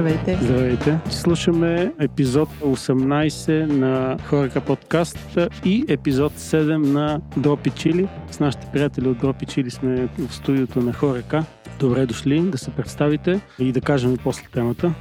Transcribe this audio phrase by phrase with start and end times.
[0.00, 0.38] Здравейте!
[0.42, 0.98] Здравейте!
[1.10, 8.08] Слушаме епизод 18 на Хорека подкаст и епизод 7 на Дропи Чили.
[8.30, 11.44] С нашите приятели от Дропи Чили сме в студиото на Хорека.
[11.78, 14.94] Добре дошли да се представите и да кажем после темата.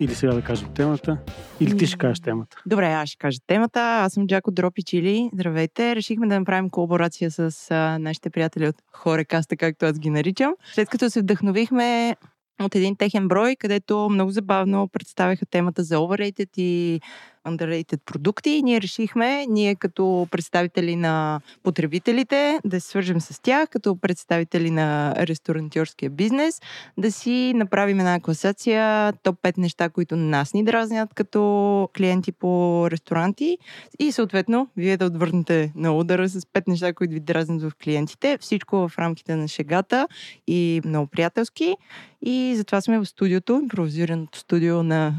[0.00, 1.18] Или сега да кажем темата.
[1.60, 2.56] Или ти ще кажеш темата.
[2.66, 3.80] Добре, аз ще кажа темата.
[3.80, 5.30] Аз съм Джако Дропи Чили.
[5.34, 5.96] Здравейте.
[5.96, 10.54] Решихме да направим колаборация с а, нашите приятели от Хорекаста, както аз ги наричам.
[10.74, 12.16] След като се вдъхновихме
[12.60, 17.00] от един техен брой, където много забавно представяха темата за overrated и
[17.46, 23.68] underrated продукти и ние решихме, ние като представители на потребителите, да се свържем с тях,
[23.68, 26.60] като представители на ресторантьорския бизнес,
[26.98, 32.84] да си направим една класация, топ 5 неща, които нас ни дразнят като клиенти по
[32.90, 33.58] ресторанти
[33.98, 38.38] и съответно вие да отвърнете на удара с 5 неща, които ви дразнят в клиентите.
[38.40, 40.08] Всичко в рамките на шегата
[40.46, 41.76] и много приятелски.
[42.22, 45.14] И затова сме в студиото, импровизираното студио на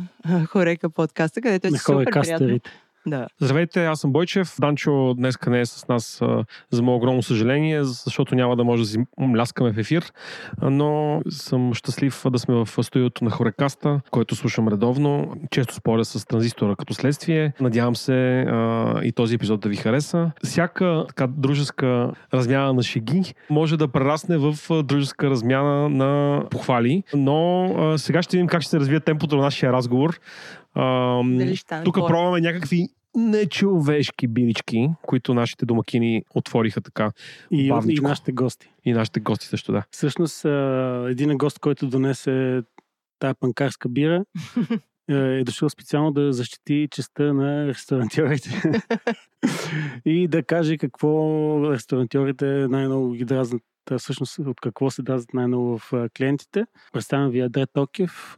[0.48, 2.60] Хорека подкаста, където е супер приятно.
[3.08, 3.28] Да.
[3.42, 4.56] Здравейте, аз съм Бойчев.
[4.60, 6.22] Данчо днес не е с нас
[6.72, 10.12] за мое огромно съжаление, защото няма да може да си мляскаме в ефир,
[10.62, 15.34] но съм щастлив да сме в студиото на Хорекаста, който слушам редовно.
[15.52, 17.54] Често споря с транзистора като следствие.
[17.60, 20.32] Надявам се а, и този епизод да ви хареса.
[20.44, 27.66] Всяка така дружеска размяна на шеги може да прерасне в дружеска размяна на похвали, но
[27.66, 30.20] а, сега ще видим как ще се развие темпото на нашия разговор.
[31.84, 37.12] тук пробваме някакви нечовешки бирички, които нашите домакини отвориха така.
[37.52, 38.72] И, и нашите гости.
[38.86, 39.84] И нашите гости също, да.
[39.92, 40.46] Всъщност,
[41.10, 42.62] един гост, който донесе
[43.20, 44.26] тая панкарска бира,
[45.10, 48.62] е дошъл специално да защити честа на ресторантьорите
[50.06, 53.64] и да каже какво ресторантьорите най-много ги дразнат
[53.98, 56.66] всъщност от какво се дразнат най-много в клиентите.
[56.94, 58.38] Представям ви Адре Токев.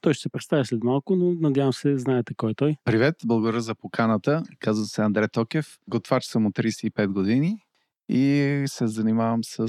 [0.00, 2.76] Той ще се представя след малко, но надявам се, знаете кой е той.
[2.84, 4.42] Привет, благодаря за поканата.
[4.58, 5.78] Казвам се Андре Токев.
[5.88, 7.64] Готвач съм от 35 години
[8.08, 9.68] и се занимавам с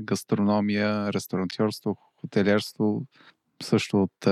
[0.00, 3.02] гастрономия, ресторантьорство, хотелиерство
[3.62, 4.26] също от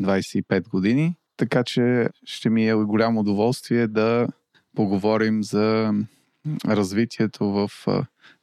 [0.00, 1.16] 25 години.
[1.36, 4.28] Така че ще ми е голямо удоволствие да
[4.74, 5.92] поговорим за
[6.66, 7.70] развитието в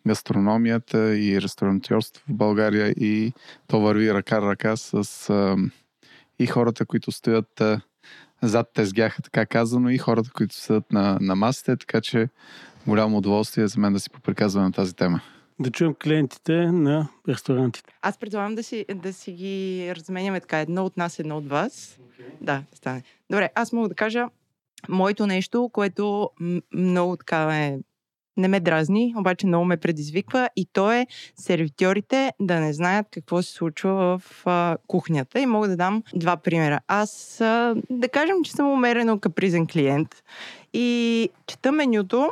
[0.07, 3.33] гастрономията и ресторантьорство в България и
[3.67, 5.31] то върви ръка-ръка с
[6.39, 7.81] и хората, които стоят а,
[8.41, 12.29] зад тезгяха, така казано, и хората, които стоят на, на масите, така че
[12.87, 15.21] голямо удоволствие за мен да си поприказвам на тази тема.
[15.59, 17.93] Да чуем клиентите на ресторантите.
[18.01, 21.99] Аз предлагам да си, да си ги разменяме така, едно от нас, едно от вас.
[21.99, 22.25] Okay.
[22.41, 23.03] Да, стане.
[23.29, 24.27] Добре, аз мога да кажа
[24.89, 26.29] моето нещо, което
[26.73, 27.79] много така е
[28.37, 33.41] не ме дразни, обаче много ме предизвиква и то е сервитьорите да не знаят какво
[33.41, 35.39] се случва в а, кухнята.
[35.39, 36.79] И мога да дам два примера.
[36.87, 40.23] Аз а, да кажем, че съм умерено капризен клиент
[40.73, 42.29] и чета менюто,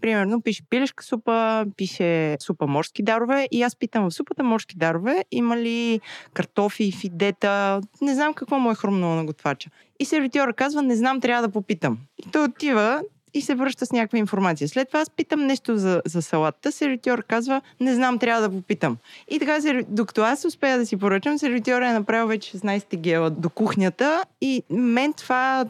[0.00, 5.24] примерно пише пилешка супа, пише супа морски дарове и аз питам в супата морски дарове
[5.30, 6.00] има ли
[6.34, 9.70] картофи, фидета, не знам какво му е хрумнало на готвача.
[10.00, 11.98] И сервитьора казва, не знам, трябва да попитам.
[12.18, 13.02] И той отива,
[13.34, 14.68] и се връща с някаква информация.
[14.68, 18.96] След това аз питам нещо за, за салатата, сервитьор казва, не знам, трябва да попитам.
[19.30, 19.58] И така,
[19.88, 24.62] докато аз успея да си поръчам, сервитьор е направил вече 16 гела до кухнята и
[24.70, 25.64] мен това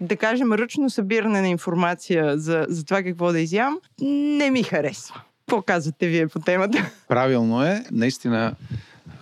[0.00, 5.20] да кажем, ръчно събиране на информация за, за това какво да изям, не ми харесва.
[5.46, 6.90] Какво казвате вие по темата?
[7.08, 7.84] Правилно е.
[7.90, 8.54] Наистина,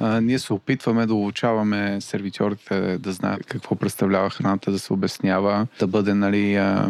[0.01, 5.67] а, ние се опитваме да обучаваме сервитьорите да знаят какво представлява храната, да се обяснява,
[5.79, 6.89] да бъде нали, а,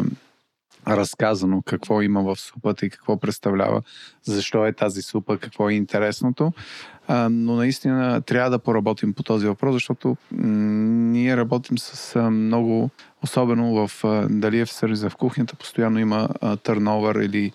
[0.87, 3.81] разказано какво има в супата и какво представлява,
[4.23, 6.53] защо е тази супа, какво е интересното.
[7.07, 10.47] А, но наистина трябва да поработим по този въпрос, защото м-
[11.11, 12.89] ние работим с а, много,
[13.23, 16.29] особено в а, дали е в сервиза в кухнята, постоянно има
[16.63, 17.51] търновър или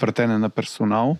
[0.00, 1.16] въртене на персонал,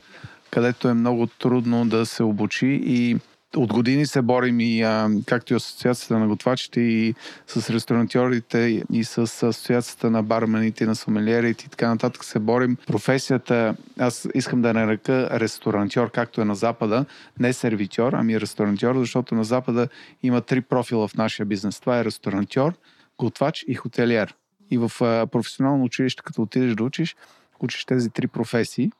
[0.50, 3.18] където е много трудно да се обучи и
[3.56, 7.14] от години се борим и а, както и Асоциацията на готвачите и
[7.46, 12.76] с ресторантьорите и с Асоциацията на бармените, на сомелиерите и така нататък се борим.
[12.86, 17.04] Професията, аз искам да нарека ресторантьор, както е на Запада,
[17.40, 19.88] не сервитьор, ами ресторантьор, защото на Запада
[20.22, 21.80] има три профила в нашия бизнес.
[21.80, 22.72] Това е ресторантьор,
[23.18, 24.34] готвач и хотелиер.
[24.70, 27.16] И в а, професионално училище, като отидеш да учиш,
[27.60, 28.90] учиш тези три професии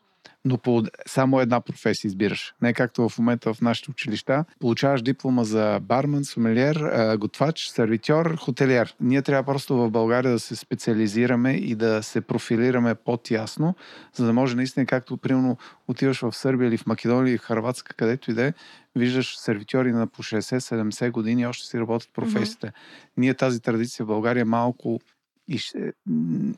[0.45, 2.55] но по само една професия избираш.
[2.63, 4.45] Не както в момента в нашите училища.
[4.61, 8.95] Получаваш диплома за бармен, сомелиер, готвач, сервитьор, хотелиер.
[9.01, 13.75] Ние трябва просто в България да се специализираме и да се профилираме по-тясно,
[14.15, 15.57] за да може наистина, както примерно
[15.89, 18.53] отиваш в Сърбия или в Македония или в Харватска, където и да е,
[18.97, 22.67] виждаш сервитьори на по 60-70 години още си работят професията.
[22.67, 23.13] Mm-hmm.
[23.17, 25.01] Ние тази традиция в България малко
[25.49, 25.61] и,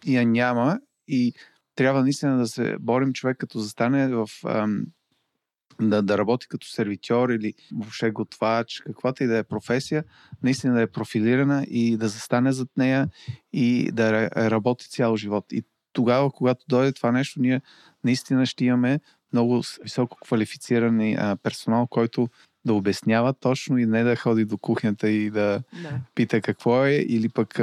[0.07, 1.35] и я няма и
[1.75, 4.85] трябва наистина да се борим човек като застане в ам,
[5.81, 10.05] да, да работи като сервитьор или въобще готвач, каквато и да е професия,
[10.43, 13.09] наистина да е профилирана и да застане зад нея
[13.53, 15.45] и да работи цял живот.
[15.53, 17.61] И тогава, когато дойде това нещо, ние
[18.05, 19.01] наистина ще имаме
[19.33, 22.29] много високо квалифициран персонал, който
[22.65, 25.91] да обяснява точно и не да ходи до кухнята и да, да.
[26.15, 27.61] пита какво е, или пък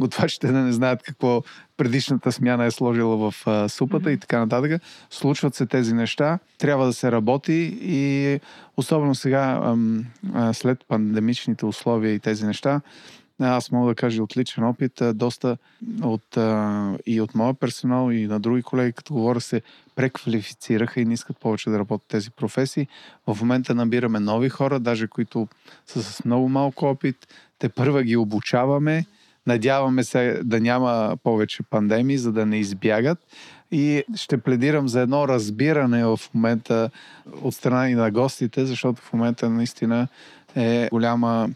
[0.00, 1.42] готвачите да не знаят какво
[1.76, 4.14] предишната смяна е сложила в а, супата mm-hmm.
[4.14, 4.82] и така нататък.
[5.10, 8.40] Случват се тези неща, трябва да се работи и
[8.76, 10.04] особено сега, ам,
[10.34, 12.80] а, след пандемичните условия и тези неща,
[13.40, 15.56] аз мога да кажа от личен опит, доста
[16.02, 19.62] от, а, и от моя персонал и на други колеги, като говоря, се
[19.96, 22.86] преквалифицираха и не искат повече да работят тези професии.
[23.26, 25.48] В момента набираме нови хора, даже които
[25.86, 27.16] са с много малко опит.
[27.58, 29.06] Те първа ги обучаваме.
[29.46, 33.18] Надяваме се да няма повече пандемии, за да не избягат.
[33.70, 36.90] И ще пледирам за едно разбиране в момента
[37.42, 40.08] от страна и на гостите, защото в момента наистина
[40.56, 41.48] е голяма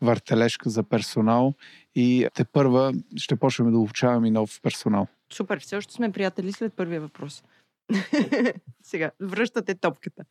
[0.00, 1.54] въртележка за персонал
[1.94, 5.06] и те първа ще почнем да обучаваме и нов персонал.
[5.32, 7.44] Супер, все още сме приятели след първия въпрос.
[8.82, 10.24] Сега, връщате топката.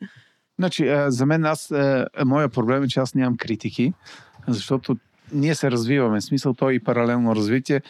[0.59, 1.73] Значи, за мен аз,
[2.25, 3.93] моя проблем е, че аз нямам критики,
[4.47, 4.97] защото
[5.31, 6.19] ние се развиваме.
[6.19, 7.81] В смисъл, той и паралелно развитие.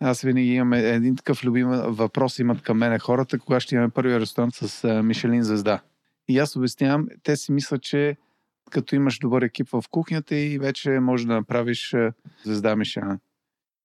[0.00, 4.20] Аз винаги имам един такъв любим въпрос, имат към мене хората, кога ще имаме първия
[4.20, 5.80] ресторант с Мишелин звезда.
[6.28, 8.16] И аз обяснявам, те си мислят, че
[8.72, 11.94] като имаш добър екип в кухнята и вече може да направиш
[12.44, 13.18] звезда Мишелин.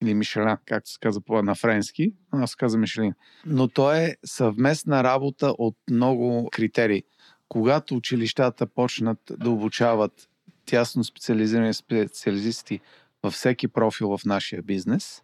[0.04, 3.13] Или Мишелин, както се казва на френски, но аз се казва Мишелин.
[3.45, 7.04] Но то е съвместна работа от много критерии.
[7.50, 10.30] Когато училищата почнат да обучават
[10.66, 12.80] тясно специализирани специалисти
[13.24, 15.22] във всеки профил в нашия бизнес,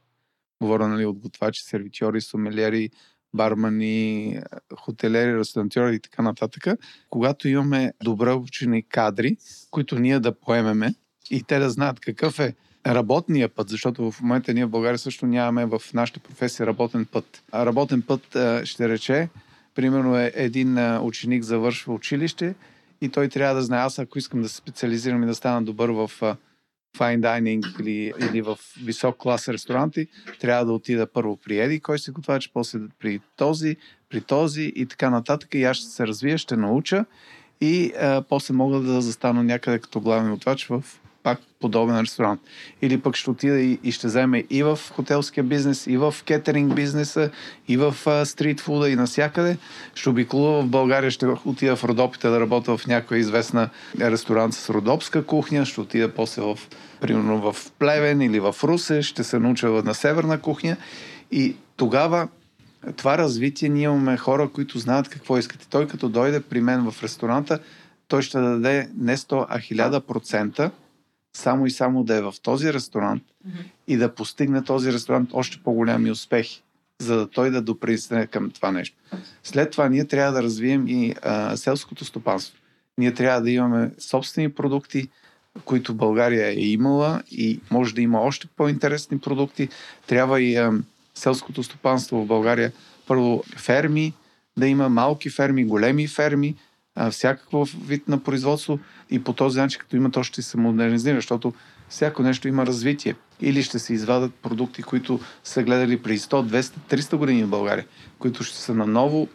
[0.62, 2.90] говоря нали, от готвачи, сервитьори, сомелиери,
[3.34, 4.40] бармани,
[4.80, 9.38] хотелери, ресторантьори и така нататък, когато имаме добре обучени кадри,
[9.72, 10.94] които ние да поемеме
[11.32, 12.56] и те да знаят какъв е
[12.88, 17.44] работния път, защото в момента ние в България също нямаме в нашата професия работен път.
[17.54, 19.30] Работен път ще рече,
[19.76, 22.56] примерно е един ученик завършва училище
[23.02, 25.90] и той трябва да знае, аз ако искам да се специализирам и да стана добър
[25.90, 26.12] в
[26.98, 30.08] fine dining или, или в висок клас ресторанти,
[30.40, 33.78] трябва да отида първо при Еди, кой се готвач, после при този,
[34.10, 35.54] при този и така нататък.
[35.54, 37.06] И аз ще се развия, ще науча
[37.62, 40.84] и а, после мога да застана някъде като главен готвач в
[41.24, 42.42] пак подобен ресторант.
[42.82, 46.76] Или пък ще отида и, и ще вземе и в хотелския бизнес, и в кетеринг
[46.76, 47.30] бизнеса,
[47.68, 49.58] и в стритфуда, и насякъде.
[49.96, 54.70] Ще обиколува в България, ще отида в Родопите да работя в някоя известна ресторант с
[54.70, 56.60] родопска кухня, ще отида после в,
[57.02, 60.78] примерно в Плевен или в Русе, ще се науча на северна кухня.
[61.32, 62.28] И тогава
[62.98, 65.68] това развитие ние имаме хора, които знаят какво искат.
[65.70, 67.60] Той като дойде при мен в ресторанта,
[68.08, 70.72] той ще даде не 100, а 1000%
[71.34, 73.64] само и само да е в този ресторант mm-hmm.
[73.88, 76.64] и да постигне този ресторант още по-голями успехи,
[77.00, 78.98] за да той да допринесе към това нещо.
[79.44, 82.58] След това ние трябва да развием и а, селското стопанство.
[82.98, 85.10] Ние трябва да имаме собствени продукти,
[85.66, 89.70] които България е имала и може да има още по-интересни продукти.
[90.08, 90.74] Трябва и а,
[91.16, 92.72] селското стопанство в България
[93.08, 94.14] първо ферми,
[94.58, 96.56] да има малки ферми, големи ферми,
[97.12, 101.54] всякакъв вид на производство и по този начин, като имат още се модернизира, защото
[101.90, 103.16] всяко нещо има развитие.
[103.42, 106.62] Или ще се извадат продукти, които са гледали при 100, 200,
[106.96, 107.86] 300 години в България,
[108.20, 109.28] които ще са наново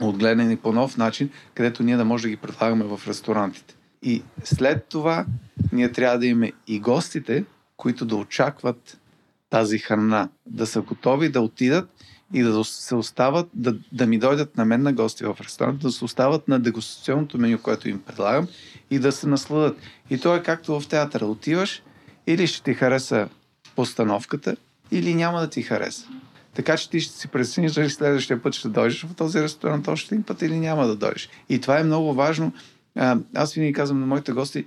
[0.00, 3.74] отгледани по нов начин, където ние да може да ги предлагаме в ресторантите.
[4.02, 5.26] И след това
[5.72, 7.44] ние трябва да имаме и гостите,
[7.76, 9.00] които да очакват
[9.50, 11.90] тази храна, да са готови да отидат
[12.34, 15.92] и да се остават, да, да ми дойдат на мен на гости в ресторант, да
[15.92, 18.48] се остават на дегустационното меню, което им предлагам
[18.90, 19.78] и да се насладат.
[20.10, 21.26] И то е както в театъра.
[21.26, 21.82] Отиваш
[22.26, 23.28] или ще ти хареса
[23.76, 24.56] постановката,
[24.90, 26.06] или няма да ти хареса.
[26.54, 30.14] Така че ти ще си прецениш дали следващия път ще дойдеш в този ресторант още
[30.14, 31.28] един път или няма да дойдеш.
[31.48, 32.52] И това е много важно.
[33.34, 34.66] Аз винаги казвам на моите гости,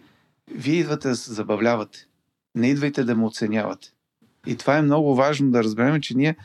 [0.56, 2.08] вие идвате да се забавлявате.
[2.56, 3.88] Не идвайте да ме оценявате.
[4.48, 6.36] И това е много важно да разберем, че ние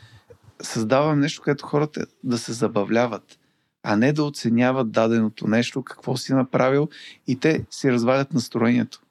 [0.61, 3.39] създавам нещо, което хората да се забавляват,
[3.83, 6.89] а не да оценяват даденото нещо, какво си направил
[7.27, 9.01] и те си развалят настроението.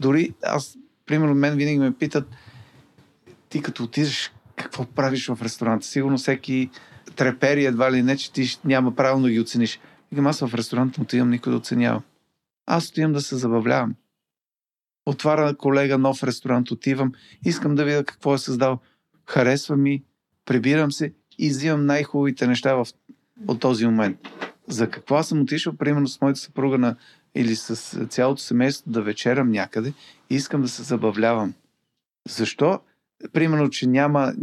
[0.00, 0.76] Дори аз,
[1.06, 2.28] примерно, мен винаги ме питат,
[3.48, 5.86] ти като отидеш, какво правиш в ресторанта?
[5.86, 6.70] Сигурно всеки
[7.16, 9.80] трепери едва ли не, че ти няма правилно да ги оцениш.
[10.12, 12.02] Викам, аз в ресторанта отивам никой да оценява.
[12.66, 13.94] Аз отивам да се забавлявам.
[15.06, 17.12] Отваря колега нов ресторант, отивам,
[17.44, 18.78] искам да видя какво е създал.
[19.26, 20.04] Харесва ми,
[20.46, 22.86] прибирам се и взимам най-хубавите неща в,
[23.48, 24.18] от този момент.
[24.68, 26.96] За какво съм отишъл, примерно с моята съпруга на,
[27.34, 27.76] или с
[28.08, 29.92] цялото семейство да вечерам някъде
[30.30, 31.54] и искам да се забавлявам.
[32.28, 32.80] Защо?
[33.32, 34.34] Примерно, че няма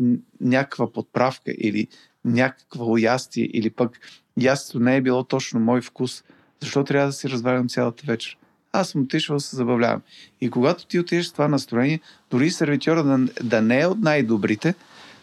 [0.41, 1.87] някаква подправка или
[2.25, 3.99] някаква ястие или пък
[4.41, 6.23] ястието не е било точно мой вкус.
[6.61, 8.37] Защо трябва да си развалям цялата вечер?
[8.71, 10.01] Аз съм отишъл да се забавлявам.
[10.41, 11.99] И когато ти отидеш с това настроение,
[12.31, 14.75] дори сервитьора да, да не е от най-добрите,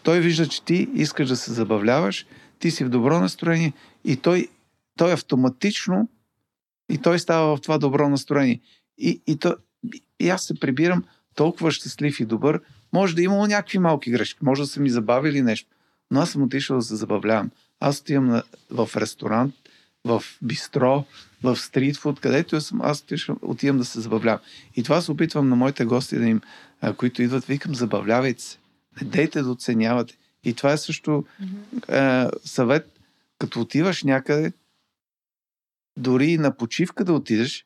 [0.03, 2.25] той вижда, че ти искаш да се забавляваш,
[2.59, 3.73] ти си в добро настроение
[4.05, 4.47] и той,
[4.97, 6.09] той автоматично
[6.91, 8.59] и той става в това добро настроение.
[8.97, 9.55] И, и, то,
[10.19, 11.03] и аз се прибирам
[11.35, 12.61] толкова щастлив и добър.
[12.93, 15.69] Може да е имало някакви малки грешки, може да са ми забавили нещо,
[16.11, 17.51] но аз съм отишъл да се забавлявам.
[17.79, 19.55] Аз отивам в ресторант,
[20.05, 21.05] в бистро,
[21.43, 24.39] в стритфуд, където съм, аз отивам, отивам да се забавлявам.
[24.75, 26.41] И това се опитвам на моите гости да им,
[26.97, 28.57] които идват, викам, забавлявайте се.
[29.01, 30.17] Не дейте да оценявате.
[30.43, 32.27] И това е също mm-hmm.
[32.27, 32.99] е, съвет,
[33.39, 34.53] като отиваш някъде,
[35.97, 37.65] дори на почивка да отидеш,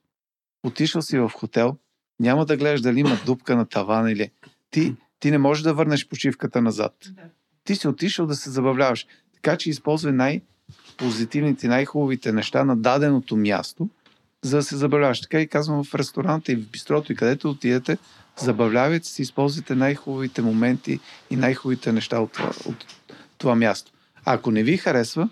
[0.63, 1.77] отишъл си в хотел,
[2.20, 4.32] няма да гледаш дали има дупка на тавана или...
[4.72, 6.96] Ти, ти не можеш да върнеш почивката назад.
[7.63, 9.08] Ти си отишъл да се забавляваш.
[9.34, 13.89] Така че използвай най-позитивните, най-хубавите неща на даденото място,
[14.45, 15.21] за да се забавляваш.
[15.21, 17.97] Така и казвам в ресторанта и в бистрото и където отидете,
[18.37, 20.99] забавлявайте се, използвайте най-хубавите моменти
[21.29, 22.85] и най-хубавите неща от това, от
[23.37, 23.91] това място.
[24.25, 25.29] Ако не ви харесва,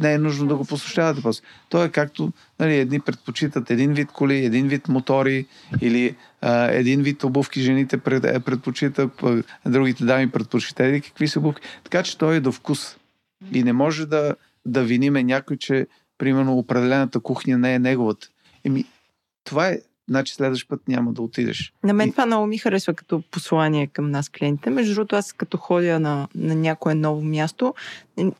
[0.00, 1.44] не е нужно да го посещавате после.
[1.68, 5.46] То е както нали, едни предпочитат един вид коли, един вид мотори
[5.80, 9.22] или а, един вид обувки жените пред, е, предпочитат,
[9.66, 11.62] другите дами предпочитат какви са обувки.
[11.84, 12.96] Така че той е до вкус.
[13.52, 14.34] И не може да,
[14.66, 15.86] да виниме някой, че
[16.18, 18.28] примерно определената кухня не е неговата.
[18.64, 18.84] Еми,
[19.44, 19.78] това е
[20.08, 21.72] значи следващ път няма да отидеш.
[21.84, 22.10] На мен и...
[22.10, 24.70] това много ми харесва като послание към нас клиентите.
[24.70, 27.74] Между другото, аз като ходя на, на някое ново място,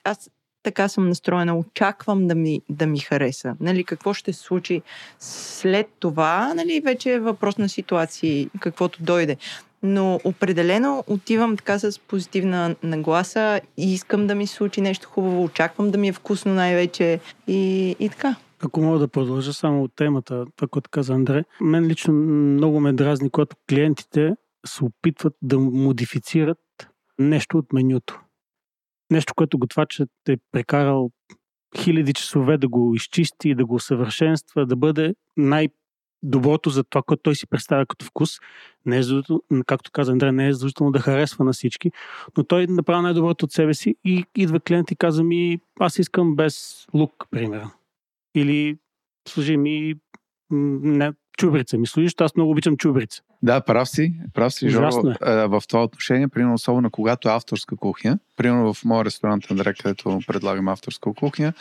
[0.04, 0.30] аз
[0.62, 3.56] така съм настроена, очаквам да ми, да ми хареса.
[3.60, 4.82] Нали, какво ще се случи
[5.18, 9.36] след това, нали, вече е въпрос на ситуации, каквото дойде.
[9.82, 15.44] Но определено отивам така с позитивна нагласа и искам да ми се случи нещо хубаво,
[15.44, 18.36] очаквам да ми е вкусно най-вече и, и така.
[18.64, 22.92] Ако мога да продължа само от темата, това, което каза Андре, мен лично много ме
[22.92, 24.34] дразни, когато клиентите
[24.66, 26.58] се опитват да модифицират
[27.18, 28.20] нещо от менюто.
[29.10, 31.10] Нещо, което готвачът е прекарал
[31.76, 35.68] хиляди часове да го изчисти, да го усъвършенства, да бъде най-
[36.22, 38.30] доброто за това, което той си представя като вкус.
[38.86, 39.02] Не е
[39.66, 41.90] както каза Андре, не е задължително да харесва на всички,
[42.36, 46.36] но той направи най-доброто от себе си и идва клиент и каза ми, аз искам
[46.36, 47.70] без лук, примерно.
[48.34, 48.76] Или
[49.28, 49.94] служи ми
[50.50, 53.22] не, чубрица ми служиш, аз много обичам чубрица.
[53.42, 55.46] Да, прав си, прав си, Жоро, е.
[55.46, 60.20] в това отношение, примерно особено когато е авторска кухня, примерно в моя ресторант Андре, където
[60.26, 61.52] предлагам авторска кухня,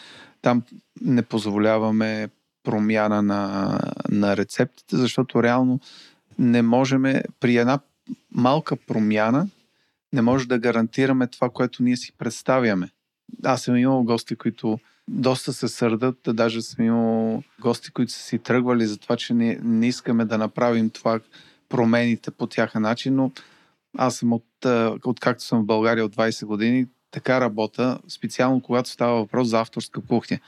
[0.41, 0.63] там
[1.01, 2.29] не позволяваме
[2.63, 5.79] промяна на, на рецептите, защото реално
[6.39, 7.03] не можем
[7.39, 7.79] при една
[8.31, 9.47] малка промяна
[10.13, 12.89] не може да гарантираме това, което ние си представяме.
[13.43, 14.79] Аз съм имал гости, които
[15.09, 19.33] доста се сърдат, да даже съм имал гости, които са си тръгвали за това, че
[19.33, 21.19] не, не искаме да направим това
[21.69, 23.31] промените по тяха начин, но
[23.97, 24.65] аз съм от,
[25.05, 29.59] от както съм в България от 20 години, така работа, специално когато става въпрос за
[29.59, 30.39] авторска кухня.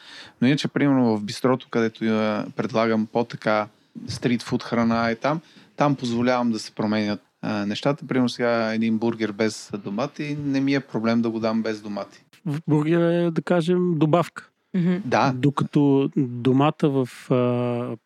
[0.42, 3.68] Но иначе, примерно в бистрото, където я предлагам по-така
[4.08, 5.42] стритфуд храна и там,
[5.76, 8.08] там позволявам да се променят а, нещата.
[8.08, 12.23] Примерно сега един бургер без домати, не ми е проблем да го дам без домати.
[12.46, 14.50] В бургер е, да кажем, добавка.
[14.76, 15.02] Mm-hmm.
[15.06, 15.34] Да.
[15.36, 17.98] Докато домата в а,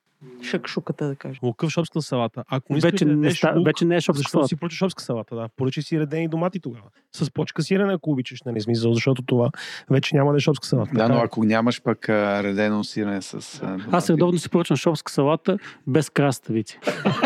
[0.43, 1.39] шакшуката, да кажем.
[1.43, 2.43] Лукъв шопска салата.
[2.47, 4.47] Ако не вече, да не, ста, лук, вече не е шопска защо салата.
[4.47, 5.35] си поръчаш шопска салата?
[5.35, 5.49] Да.
[5.57, 6.85] Поръчай си редени домати тогава.
[7.11, 9.51] С почка сирене, ако обичаш, нали смисъл, защото това
[9.89, 10.91] вече няма да е шопска салата.
[10.93, 13.89] Да, но ако нямаш пък а, редено сирене с а, домати.
[13.91, 15.57] Аз редовно си поръчвам шопска салата
[15.87, 16.79] без краставици.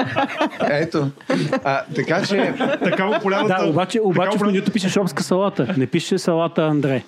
[0.70, 1.12] Ето.
[1.64, 2.54] А, така че...
[2.84, 3.64] така му полявата...
[3.64, 5.76] Да, обаче, обаче в менюто пише шопска салата.
[5.78, 7.04] Не пише салата Андре.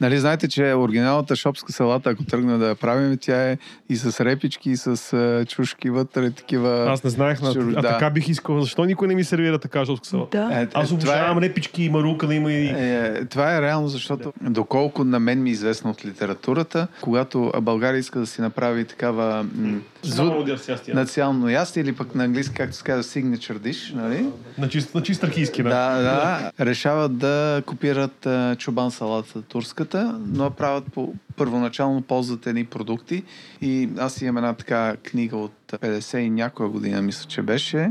[0.00, 4.20] Нали, знаете, че оригиналната шопска салата, ако тръгна да я правим, тя е и с
[4.20, 6.86] репички, и с uh, чушки вътре, такива...
[6.88, 7.88] Аз не знаех, а, Чур- а да.
[7.88, 8.60] така бих искал.
[8.60, 10.38] Защо никой не ми сервира така шопска салата?
[10.38, 10.54] Да.
[10.54, 12.66] Е, Аз това обожавам е- репички и марука да има и...
[12.66, 17.98] Е, това е реално, защото доколко на мен ми е известно от литературата, когато България
[17.98, 20.94] иска да си направи такава м, Много зу- дърсястия.
[20.94, 24.26] национално ястие или пък на английски, както се казва, signature dish, нали?
[24.58, 25.68] На чист, на чист тракийски, да.
[25.68, 26.52] Да, да.
[26.60, 29.89] Решават да копират а, чубан салата турската,
[30.26, 33.22] но я правят по първоначално ползват едни продукти.
[33.62, 37.90] И аз имам една така книга от 50 и някоя година, мисля, че беше.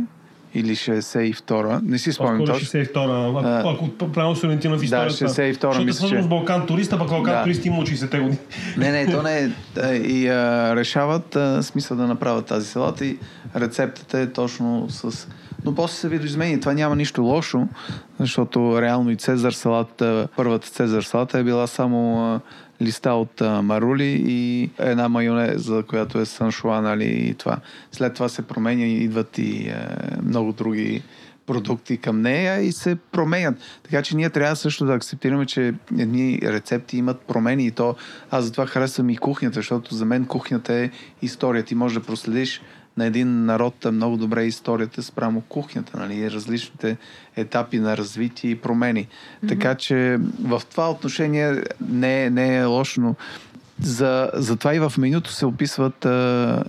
[0.53, 1.81] Или 62-а.
[1.83, 2.67] Не си спомням точно.
[2.67, 3.47] 62-а.
[3.47, 5.13] А, Ако правилно се ориентирам в Да, историята.
[5.13, 6.25] 62-а, Защото е мисля, свързано че...
[6.25, 7.43] с Балкан туриста, пък Балкан Да.
[7.43, 8.37] турист има от 60-те години.
[8.77, 9.95] Не, не, то не е.
[9.95, 13.17] И а, решават а, смисъл да направят тази салата и
[13.55, 15.27] рецептата е точно с...
[15.65, 16.59] Но после се видоизмени.
[16.59, 17.67] Това няма нищо лошо,
[18.19, 22.41] защото реално и Цезар салата, първата Цезар салата е била само
[22.81, 27.57] листа от марули и една майонеза, която е саншуа, нали, и това.
[27.91, 31.03] След това се променя и идват и а, много други
[31.45, 33.55] продукти към нея и се променят.
[33.83, 37.95] Така че ние трябва също да акцептираме, че едни рецепти имат промени и то
[38.31, 40.89] аз затова харесвам и кухнята, защото за мен кухнята е
[41.21, 41.63] история.
[41.63, 42.61] Ти можеш да проследиш
[42.99, 46.97] на един народ много добре историята спрямо кухнята, нали, различните
[47.35, 49.07] етапи на развитие и промени.
[49.07, 49.47] Mm-hmm.
[49.49, 53.15] Така че в това отношение не, е- не е лошо, но
[53.81, 56.63] за, затова и в менюто се описват а,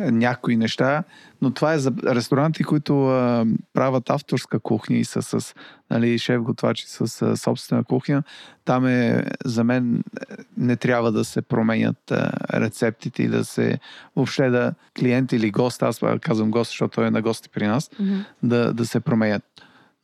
[0.00, 1.04] някои неща,
[1.42, 5.54] но това е за ресторанти, които а, правят авторска кухня и са с
[5.90, 8.22] нали, шеф-готвачи с а, собствена кухня.
[8.64, 12.30] Там е, за мен, е, не трябва да се променят а,
[12.60, 13.78] рецептите и да се
[14.16, 17.90] въобще да клиент или гост, аз казвам гост, защото той е на гости при нас,
[18.00, 18.18] Мгм.
[18.42, 19.42] да, да се променят.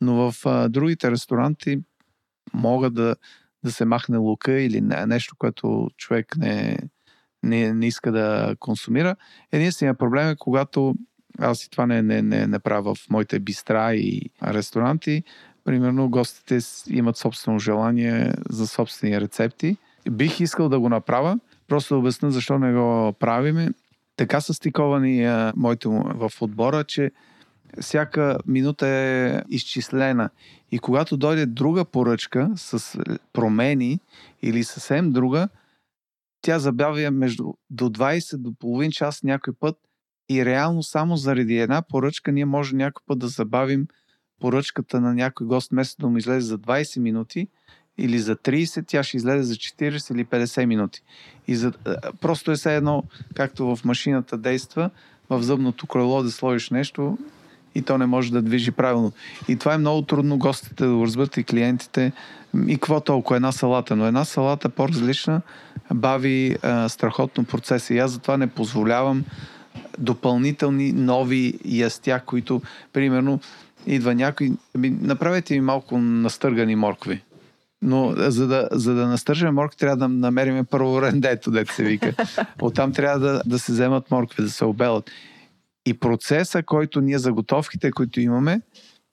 [0.01, 1.79] Но в а, другите ресторанти
[2.53, 3.15] могат да,
[3.63, 6.77] да се махне лука или не, нещо, което човек не,
[7.43, 9.15] не, не иска да консумира.
[9.51, 10.95] Единственият проблем е, когато
[11.39, 15.23] аз и това не, не, не, не правя в моите бистра и ресторанти,
[15.63, 19.77] примерно гостите имат собствено желание за собствени рецепти.
[20.09, 23.69] Бих искал да го направя, просто да обясня защо не го правиме.
[24.15, 27.11] Така са стиковани а, моите в отбора, че
[27.81, 30.29] всяка минута е изчислена.
[30.71, 32.99] И когато дойде друга поръчка с
[33.33, 33.99] промени
[34.41, 35.49] или съвсем друга,
[36.47, 39.75] тя забавя между до 20 до половин час някой път
[40.29, 43.87] и реално само заради една поръчка ние може някой път да забавим
[44.39, 47.47] поръчката на някой гост, вместо да му излезе за 20 минути
[47.97, 51.01] или за 30, тя ще излезе за 40 или 50 минути.
[51.47, 51.73] И за,
[52.21, 53.03] просто е все едно,
[53.35, 54.89] както в машината действа,
[55.29, 57.17] в зъбното крило да сложиш нещо
[57.77, 59.11] и то не може да движи правилно.
[59.47, 62.11] И това е много трудно гостите да разберат и клиентите.
[62.67, 63.95] И какво толкова една салата?
[63.95, 65.41] Но една салата по-различна
[65.93, 67.93] бави а, страхотно процеса.
[67.93, 69.23] И аз затова не позволявам
[69.97, 72.61] допълнителни нови ястя, които,
[72.93, 73.39] примерно,
[73.85, 77.21] идва някой, ами, направете ми малко настъргани моркви.
[77.81, 82.13] Но за да, за да настържаме моркви, трябва да намерим първо рендето, дето се вика.
[82.61, 85.11] Оттам трябва да, да се вземат моркви, да се обелят.
[85.87, 88.61] И процеса, който ние заготовките, които имаме,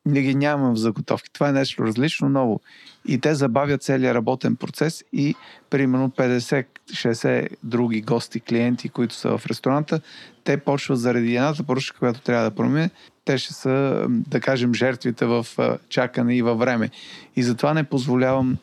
[0.07, 1.33] ние ги нямаме в заготовки.
[1.33, 2.61] Това е нещо различно, ново.
[3.07, 5.35] И те забавят целият работен процес и
[5.71, 10.01] примерно 50-60 други гости, клиенти, които са в ресторанта,
[10.45, 12.91] те почват заради едната поръчка, която трябва да промине,
[13.25, 15.47] те ще са, да кажем, жертвите в
[15.89, 16.91] чакане и във време.
[17.37, 18.57] И затова не позволявам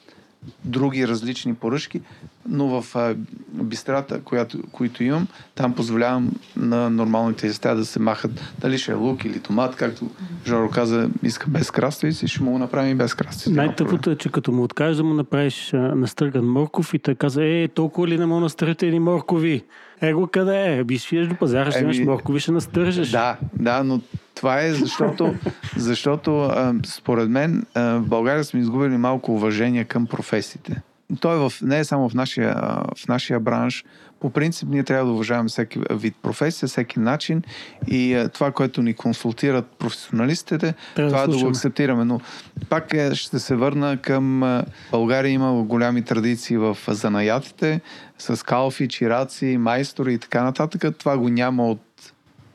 [0.65, 2.01] други различни поръчки,
[2.49, 3.15] но в а,
[3.53, 8.95] бистрата, която, които имам, там позволявам на нормалните ястия да се махат дали ще е
[8.95, 10.09] лук или томат, както
[10.47, 13.57] Жоро каза, иска без краставици, ще му го направим и без краставици.
[13.57, 17.45] Най-тъпото е, че като му откажеш да му направиш а, настърган морков и той каза,
[17.45, 19.63] е, толкова ли не мога настъргате едни моркови?
[20.01, 20.83] Е, го къде е?
[20.83, 23.11] Би свиеш до пазара, ще Еми, вземеш моркови, ще настържаш.
[23.11, 24.01] Да, да, но
[24.35, 25.35] това е защото,
[25.77, 30.81] защото а, според мен а, в България сме изгубили малко уважение към професиите.
[31.19, 32.55] Той е в, не е само в нашия,
[32.97, 33.85] в нашия бранш.
[34.19, 37.41] По принцип ние трябва да уважаваме всеки вид професия, всеки начин
[37.87, 42.05] и това, което ни консултират професионалистите, Трябва да това да го акцептираме.
[42.05, 42.21] Но
[42.69, 44.61] пак е, ще се върна към
[44.91, 47.81] България има голями традиции в занаятите,
[48.21, 50.97] с калфи, чираци, майстори и така нататък.
[50.97, 52.13] Това го няма от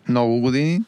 [0.09, 0.83] много години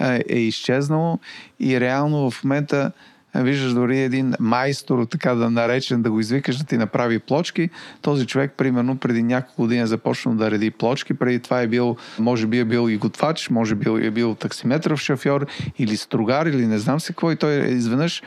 [0.00, 1.18] е, е изчезнало
[1.60, 2.92] и реално в момента
[3.34, 7.70] е, виждаш дори един майстор, така да наречен, да го извикаш да ти направи плочки.
[8.02, 11.14] Този човек, примерно, преди няколко години е започнал да реди плочки.
[11.14, 15.00] Преди това е бил, може би е бил и готвач, може би е бил таксиметров
[15.00, 15.46] шофьор
[15.78, 17.14] или стругар, или не знам се.
[17.32, 18.22] И той изведнъж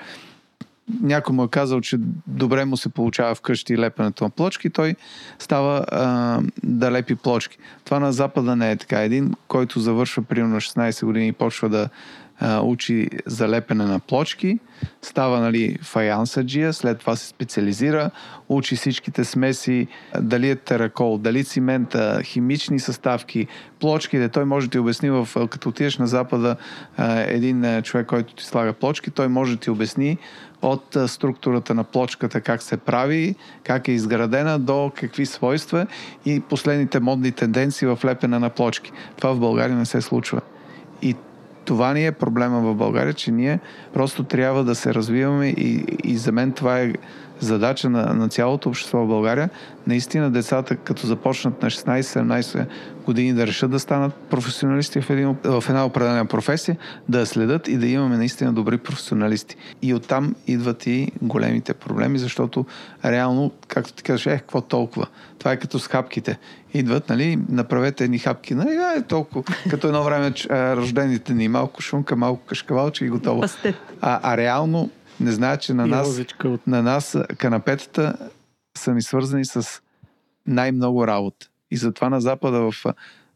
[1.02, 4.96] някой му е казал, че добре му се получава вкъщи лепенето на плочки, той
[5.40, 7.58] става а, да лепи плочки.
[7.86, 9.02] Това на Запада не е така.
[9.02, 11.90] Един, който завършва примерно 16 години и почва да
[12.44, 14.60] а, учи за лепене на плочки,
[15.02, 18.12] става нали, фаянсаджия, след това се специализира,
[18.50, 19.88] учи всичките смеси,
[20.22, 23.48] дали е теракол, дали цимента, химични съставки,
[23.80, 24.30] плочките.
[24.30, 26.56] Той може да ти обясни, в, като отидеш на Запада,
[26.98, 30.18] а, един човек, който ти слага плочки, той може да ти обясни
[30.62, 35.88] от структурата на плочката, как се прави, как е изградена, до какви свойства
[36.26, 38.92] и последните модни тенденции в лепене на плочки.
[39.18, 40.42] Това в България не се случва.
[41.02, 41.16] И
[41.66, 43.60] това ни е проблема в България, че ние
[43.94, 46.94] просто трябва да се развиваме и, и за мен това е
[47.46, 49.50] задача на, на цялото общество в България.
[49.88, 52.66] Наистина децата, като започнат на 16-17
[53.06, 56.78] години да решат да станат професионалисти в, един, в една определена професия,
[57.10, 59.56] да следят и да имаме наистина добри професионалисти.
[59.82, 62.66] И оттам идват и големите проблеми, защото
[63.06, 65.08] реално, както ти кажеш, е, какво толкова?
[65.40, 66.40] Това е като с хапките.
[66.74, 69.44] Идват, нали, направете едни хапки, нали, е толкова.
[69.70, 73.44] Като едно време рождените ни, малко шунка, малко кашкавалче и готово.
[74.02, 76.22] А, а реално не знаят, че на нас,
[76.68, 78.30] на нас канапетата
[78.78, 79.82] са ни свързани с
[80.48, 81.50] най-много работа.
[81.72, 82.74] И затова на Запада в,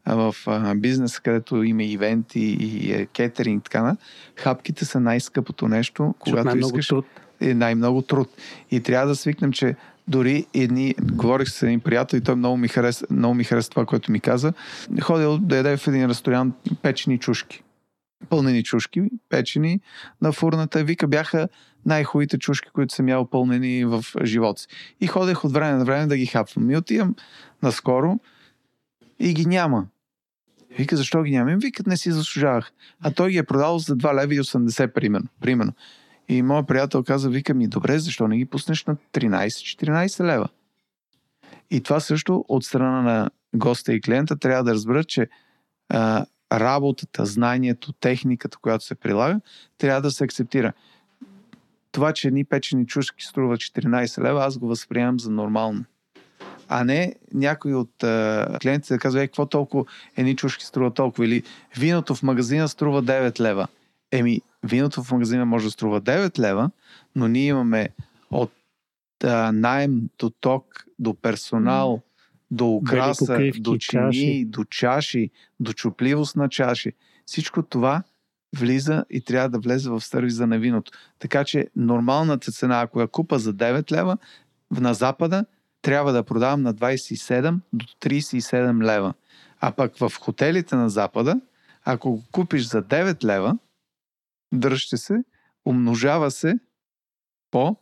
[0.06, 3.96] в, в бизнес, където има ивенти и е кетеринг, така на,
[4.36, 6.88] хапките са най-скъпото нещо, когато най-много искаш.
[6.88, 7.06] Труд.
[7.40, 8.28] Е най-много труд.
[8.70, 9.76] И трябва да свикнем, че
[10.08, 13.86] дори едни, говорих с един приятел и той много ми хареса, много ми хареса това,
[13.86, 14.52] което ми каза.
[15.00, 17.62] Ходил да яде в един ресторант печени чушки.
[18.28, 19.80] Пълнени чушки, печени
[20.22, 20.84] на фурната.
[20.84, 21.48] Вика, бяха
[21.86, 24.68] най-хубавите чушки, които съм ял пълнени в живота си.
[25.00, 26.70] И ходех от време на време да ги хапвам.
[26.70, 27.14] И отивам
[27.62, 28.18] наскоро
[29.18, 29.86] и ги няма.
[30.78, 31.56] Вика, защо ги няма?
[31.56, 32.72] Викат, не си заслужавах.
[33.00, 35.28] А той ги е продал за 2 лева и 80, примерно.
[35.40, 35.72] примерно.
[36.28, 40.48] И моят приятел каза, вика ми, добре, защо не ги пуснеш на 13-14 лева?
[41.70, 45.28] И това също от страна на госта и клиента трябва да разберат, че
[45.88, 49.40] а, работата, знанието, техниката, която се прилага,
[49.78, 50.72] трябва да се акцептира
[51.92, 55.84] това, че ни печени чушки струва 14 лева, аз го възприемам за нормално.
[56.68, 59.84] А не някой от а, клиентите да казва, е, какво толкова
[60.16, 61.24] едни чушки струва толкова?
[61.24, 61.42] Или
[61.78, 63.66] виното в магазина струва 9 лева.
[64.12, 66.70] Еми, виното в магазина може да струва 9 лева,
[67.16, 67.88] но ние имаме
[68.30, 68.52] от
[69.24, 72.00] а, найем до ток, до персонал,
[72.50, 74.44] до украса, покривки, до чини, чаши.
[74.44, 75.30] до чаши,
[75.60, 76.92] до чупливост на чаши.
[77.26, 78.02] Всичко това
[78.56, 80.92] влиза и трябва да влезе в сервиза на виното.
[81.18, 84.18] Така че нормалната цена, ако я купа за 9 лева,
[84.70, 85.44] на Запада
[85.82, 89.14] трябва да продавам на 27 до 37 лева.
[89.60, 91.40] А пък в хотелите на Запада,
[91.84, 93.58] ако го купиш за 9 лева,
[94.54, 95.24] дръжте се,
[95.66, 96.58] умножава се
[97.50, 97.76] по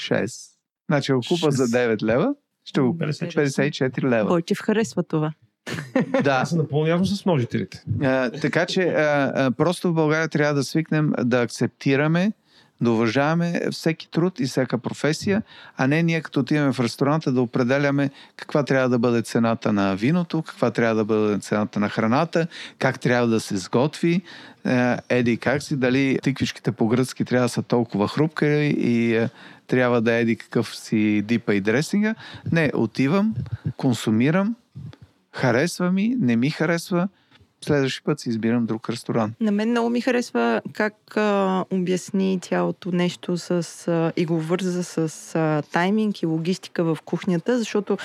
[0.00, 0.52] 6.
[0.90, 1.50] Значи, ако купа 6.
[1.50, 2.34] за 9 лева,
[2.66, 4.28] ще го 54 лева.
[4.28, 5.32] Бойчев харесва това.
[6.24, 6.30] Да.
[6.30, 7.84] Аз съм напълно явно с множителите.
[8.02, 12.32] А, така че а, а, просто в България трябва да свикнем да акцептираме,
[12.80, 15.42] да уважаваме всеки труд и всяка професия,
[15.76, 19.96] а не ние като отиваме в ресторанта да определяме каква трябва да бъде цената на
[19.96, 22.46] виното, каква трябва да бъде цената на храната,
[22.78, 24.22] как трябва да се сготви,
[25.08, 29.26] еди как си, дали тиквичките по-гръцки трябва да са толкова хрупка и
[29.66, 32.14] трябва да еди какъв си дипа и дресинга.
[32.52, 33.34] Не, отивам,
[33.76, 34.54] консумирам,
[35.36, 37.08] Харесва ми, не ми харесва.
[37.66, 39.34] Следващия път си избирам друг ресторант.
[39.40, 43.50] На мен много ми харесва как а, обясни цялото нещо с,
[43.88, 47.98] а, и го върза с а, тайминг и логистика в кухнята, защото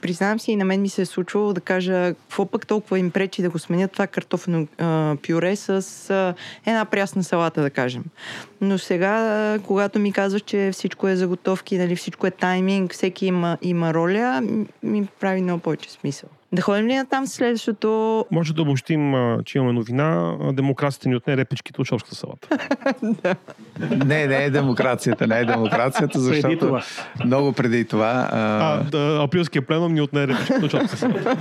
[0.00, 3.10] признавам си и на мен ми се е случвало да кажа какво пък толкова им
[3.10, 5.70] пречи да го сменят това картофено а, пюре с
[6.10, 6.34] а,
[6.66, 8.04] една прясна салата, да кажем.
[8.60, 13.58] Но сега, когато ми казваш, че всичко е заготовки, нали, всичко е тайминг, всеки има,
[13.62, 14.42] има роля,
[14.82, 16.28] ми прави много повече смисъл.
[16.52, 18.24] Да ходим ли на там следващото?
[18.30, 20.36] Може да обобщим, че имаме новина.
[20.52, 22.48] Демокрацията ни отне репичките от шопската салата.
[24.06, 26.82] не, не е демокрацията, не е демокрацията, защото преди това.
[27.24, 28.28] много преди това...
[28.32, 31.36] А, а да, априлския пленум ни отне репичките от шопската салата.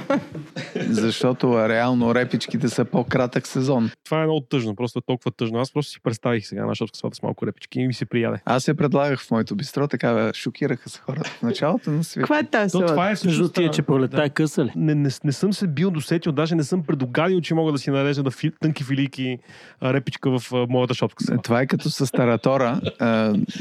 [0.90, 3.92] защото реално репичките са по-кратък сезон.
[4.06, 5.60] Това е много тъжно, просто е толкова тъжно.
[5.60, 8.38] Аз просто си представих сега на шопска салата с малко репички и ми се прияде.
[8.46, 12.22] Аз я предлагах в моето бистро, така шокираха се хората в началото на света.
[12.22, 12.94] Каква е тази салата?
[12.94, 13.16] Това е
[13.54, 14.72] тия, че пролета е къса ли?
[14.76, 17.92] Не, не, не съм се бил досетил, даже не съм предогадил, че мога да си
[17.92, 19.40] нарежа на фи, тънки филики
[19.84, 21.24] репичка в а, моята шопка.
[21.24, 21.42] Сега.
[21.42, 22.80] Това е като с таратора.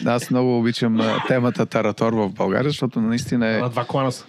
[0.06, 3.58] аз много обичам темата таратор в България, защото наистина е...
[3.58, 4.24] На два клана са.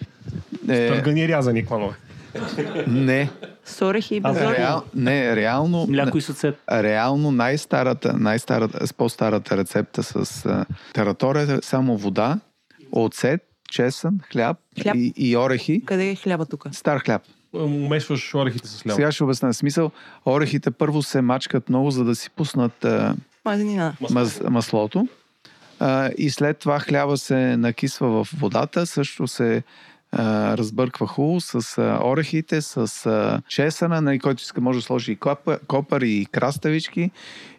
[0.70, 0.88] Е...
[0.88, 1.96] Стъргани рязани кланове.
[2.88, 3.30] Не.
[3.66, 4.56] С орехи и А.
[4.58, 6.60] Реал, не, реално, Мляко и с оцет.
[6.72, 12.40] реално най-старата, най-старата, с по-старата рецепта с а, таратора е само вода,
[12.92, 13.42] оцет,
[13.72, 14.96] чесън, хляб, Хляб.
[14.96, 15.82] И, и орехи.
[15.86, 16.68] Къде е хляба тук?
[16.72, 17.22] Стар хляб.
[17.54, 18.96] Умешваш орехите с хляб.
[18.96, 19.54] Сега ще обясня.
[19.54, 19.92] Смисъл,
[20.26, 23.94] орехите първо се мачкат много, за да си пуснат а, Мазнина.
[24.12, 25.08] маз, маслото.
[25.80, 29.64] А, и след това хляба се накисва в водата, също се
[30.12, 35.12] а, разбърква хубаво с а, орехите, с а, чесъна, нали, който иска може да сложи
[35.12, 37.12] и копър, копър и краставички.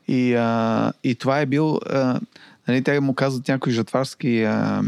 [0.09, 2.21] И, а, и това е бил, а,
[2.69, 4.83] нали, те му казват някой жатварски а,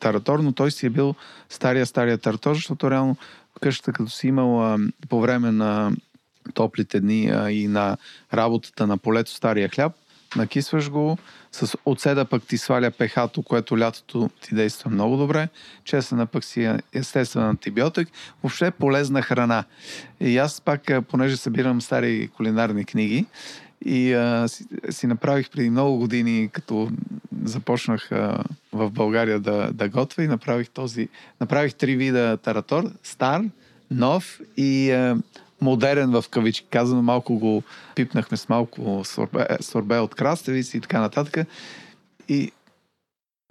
[0.00, 1.14] таратор, но той си е бил
[1.48, 3.16] стария, стария таратор, защото реално
[3.60, 5.92] къщата, като си имал а, по време на
[6.54, 7.96] топлите дни и на
[8.34, 9.92] работата на полето стария хляб,
[10.36, 11.18] накисваш го,
[11.52, 15.48] с оцеда пък ти сваля пехато, което лятото ти действа много добре,
[15.84, 18.08] чесъна пък си е естествен антибиотик,
[18.42, 19.64] въобще е полезна храна.
[20.20, 23.26] И аз пак, понеже събирам стари кулинарни книги,
[23.84, 26.90] и а, си, си направих преди много години, като
[27.44, 31.08] започнах а, в България да, да готвя и направих този.
[31.40, 32.90] Направих три вида таратор.
[33.02, 33.42] Стар,
[33.90, 35.16] нов и а,
[35.60, 36.66] модерен в кавички.
[36.70, 37.62] Казано, малко го
[37.94, 41.46] пипнахме с малко сорбе, сорбе от краставици и така нататък.
[42.28, 42.52] И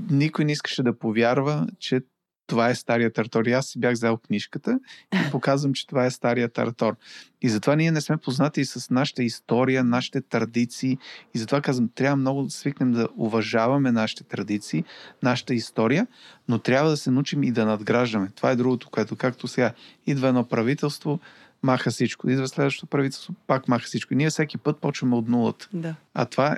[0.10, 2.02] никой не искаше да повярва, че
[2.48, 3.46] това е стария тартор.
[3.46, 4.80] И аз си бях взел книжката
[5.14, 6.96] и показвам, че това е стария тартор.
[7.42, 10.98] И затова ние не сме познати и с нашата история, нашите традиции.
[11.34, 14.84] И затова казвам, трябва много да свикнем да уважаваме нашите традиции,
[15.24, 16.08] нашата история,
[16.48, 18.30] но трябва да се научим и да надграждаме.
[18.36, 19.74] Това е другото, което както сега
[20.08, 21.20] идва едно правителство,
[21.64, 22.30] маха всичко.
[22.30, 24.14] Идва следващото правителство, пак маха всичко.
[24.14, 25.68] И ние всеки път почваме от нулата.
[25.74, 25.96] Да.
[26.14, 26.58] А това е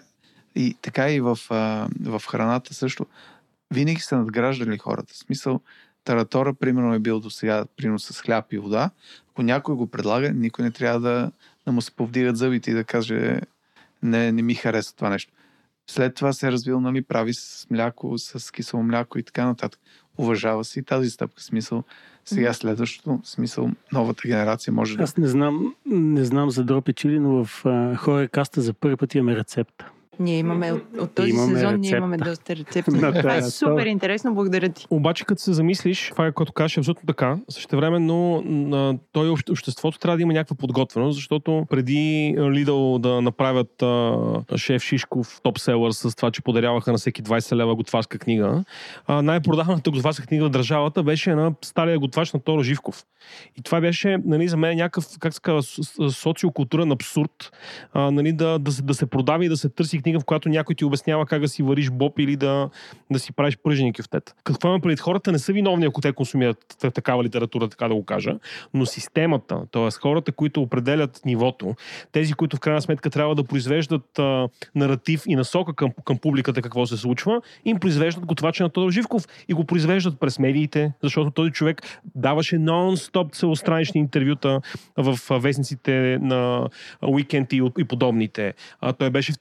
[0.56, 1.40] и така и в,
[2.02, 3.06] в храната също.
[3.74, 5.14] Винаги са надграждали хората.
[5.14, 5.62] В смисъл,
[6.04, 8.90] таратора, примерно, е бил до сега, примерно с хляб и вода.
[9.32, 11.32] Ако някой го предлага, никой не трябва да,
[11.66, 13.42] да му се повдигат зъбите и да каже
[14.04, 15.34] не, не ми харесва това нещо.
[15.88, 19.82] След това се е развил, нали, прави с мляко, с кисело мляко и така нататък.
[20.18, 21.42] Уважава се и тази стъпка.
[21.42, 21.84] Смисъл,
[22.26, 25.04] сега следващото, смисъл, новата генерация може да...
[25.04, 28.96] Аз не знам, не знам за дропи чили, но в а, хора каста за първи
[28.96, 29.92] път имаме рецепта.
[30.20, 31.98] Ние имаме от, от този Имаме сезон, ние рецепта.
[31.98, 32.92] имаме доста рецепти.
[32.96, 34.88] На Това е супер интересно, благодаря ти.
[34.90, 37.38] Обаче, като се замислиш, това е което кажеш е абсолютно така.
[37.50, 42.00] Същевременно, н- той обще- обществото трябва да има някаква подготвеност, защото преди
[42.38, 44.18] Lidl да направят а,
[44.58, 48.64] шеф Шишков топ-селър с това, че подаряваха на всеки 20 лева готварска книга,
[49.08, 53.04] а, най-продаваната готварска книга в държавата беше на стария готвач на Торо Живков.
[53.58, 55.64] И това беше нали, за мен някакъв, как се казва,
[56.12, 57.52] социокултурен абсурд,
[57.94, 60.50] а, нали, да, да, се, да се продава и да се търси книга, в която
[60.50, 62.70] някой ти обяснява как да си вариш боб или да,
[63.12, 64.34] да си правиш пръжени кюфтета.
[64.44, 65.00] Какво имам предвид?
[65.00, 68.36] Хората не са виновни, ако те консумират такава литература, така да го кажа,
[68.74, 69.92] но системата, т.е.
[69.92, 71.76] хората, които определят нивото,
[72.12, 76.62] тези, които в крайна сметка трябва да произвеждат а, наратив и насока към, към публиката
[76.62, 81.32] какво се случва, им произвеждат готвача на Тодор Живков и го произвеждат през медиите, защото
[81.32, 84.62] този човек даваше нон-стоп целостранични интервюта
[84.98, 86.70] в вестниците на
[87.08, 88.54] уикенд и, и подобните.
[88.82, 89.40] А, той беше в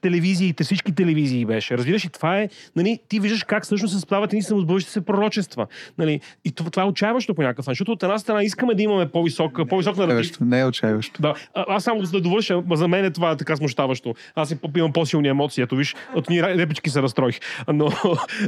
[0.53, 1.77] телевизиите, всички телевизии беше.
[1.77, 5.67] Разбираш ли, това е, нали, ти виждаш как всъщност се справят едни самосбъдващи се пророчества.
[5.97, 8.83] Нали, и това, това е отчаяващо по някакъв начин, защото от една страна искаме да
[8.83, 10.39] имаме по-висок, по-висок наратив.
[10.39, 11.21] Не е отчаиващо.
[11.21, 14.15] Да, а, аз само за да довърша, за мен е това така смущаващо.
[14.35, 15.61] Аз и- имам по-силни емоции.
[15.61, 17.39] Ето виж, от ни репички се разстроих.
[17.73, 17.89] Но,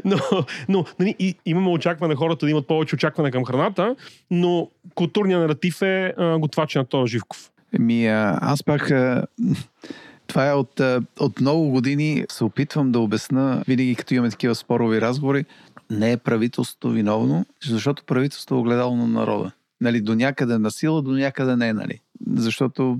[0.06, 0.18] но,
[0.70, 3.96] но нали, и, имаме очакване хората да имат повече очакване към храната,
[4.32, 7.52] но културният наратив е а, готвача на Тодор Живков.
[7.76, 8.92] Еми, аз пак...
[8.92, 9.26] А,
[10.32, 14.56] това е от, а, от много години се опитвам да обясна, винаги като имаме такива
[14.56, 15.46] спорови разговори,
[15.90, 19.52] не е правителството виновно, защото правителството е огледало на народа.
[19.82, 22.00] Нали, до някъде на сила, до някъде не, нали.
[22.36, 23.00] Защото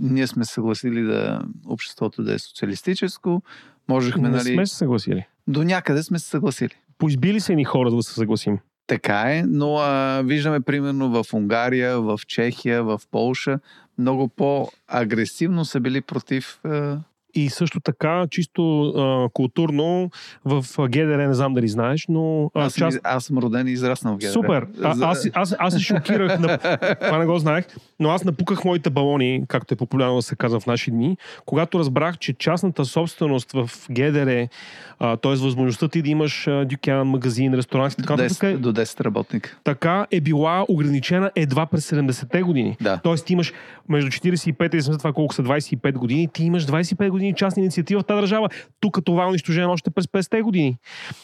[0.00, 3.42] ние сме съгласили да обществото да е социалистическо,
[3.88, 5.26] можехме, Не нали, сме се съгласили.
[5.48, 6.74] до някъде сме се съгласили.
[6.98, 8.58] Поизбили се ни хора, да се съгласим.
[8.86, 13.58] Така е, но а, виждаме примерно в Унгария, в Чехия, в Полша,
[13.98, 16.98] много по-агресивно са били против а,
[17.34, 20.10] И също така, чисто а, културно,
[20.44, 22.94] в ГДР, не знам дали знаеш, но а, Аз, съм, част...
[22.96, 24.28] из- аз съм роден и израснал в ГДР.
[24.28, 24.66] Супер!
[24.82, 26.38] А, За- аз, аз, аз се шокирах.
[26.38, 26.58] На...
[27.00, 27.64] Това не го знаех.
[28.00, 31.78] Но аз напуках моите балони, както е популярно да се казва в наши дни, когато
[31.78, 34.48] разбрах, че частната собственост в ГДР,
[34.98, 35.28] т.е.
[35.28, 38.72] възможността ти да имаш а, дюкян, магазин, ресторант и до, така, 10, нататък, е- до
[38.72, 39.56] 10 работника.
[39.64, 42.76] така е била ограничена едва през 70-те години.
[42.80, 43.00] Да.
[43.02, 43.52] Тоест ти имаш
[43.88, 48.00] между 45 и 70, това колко са 25 години, ти имаш 25 години частна инициатива
[48.00, 48.48] в тази държава.
[48.80, 50.76] Тук това е унищожено още през 50-те години.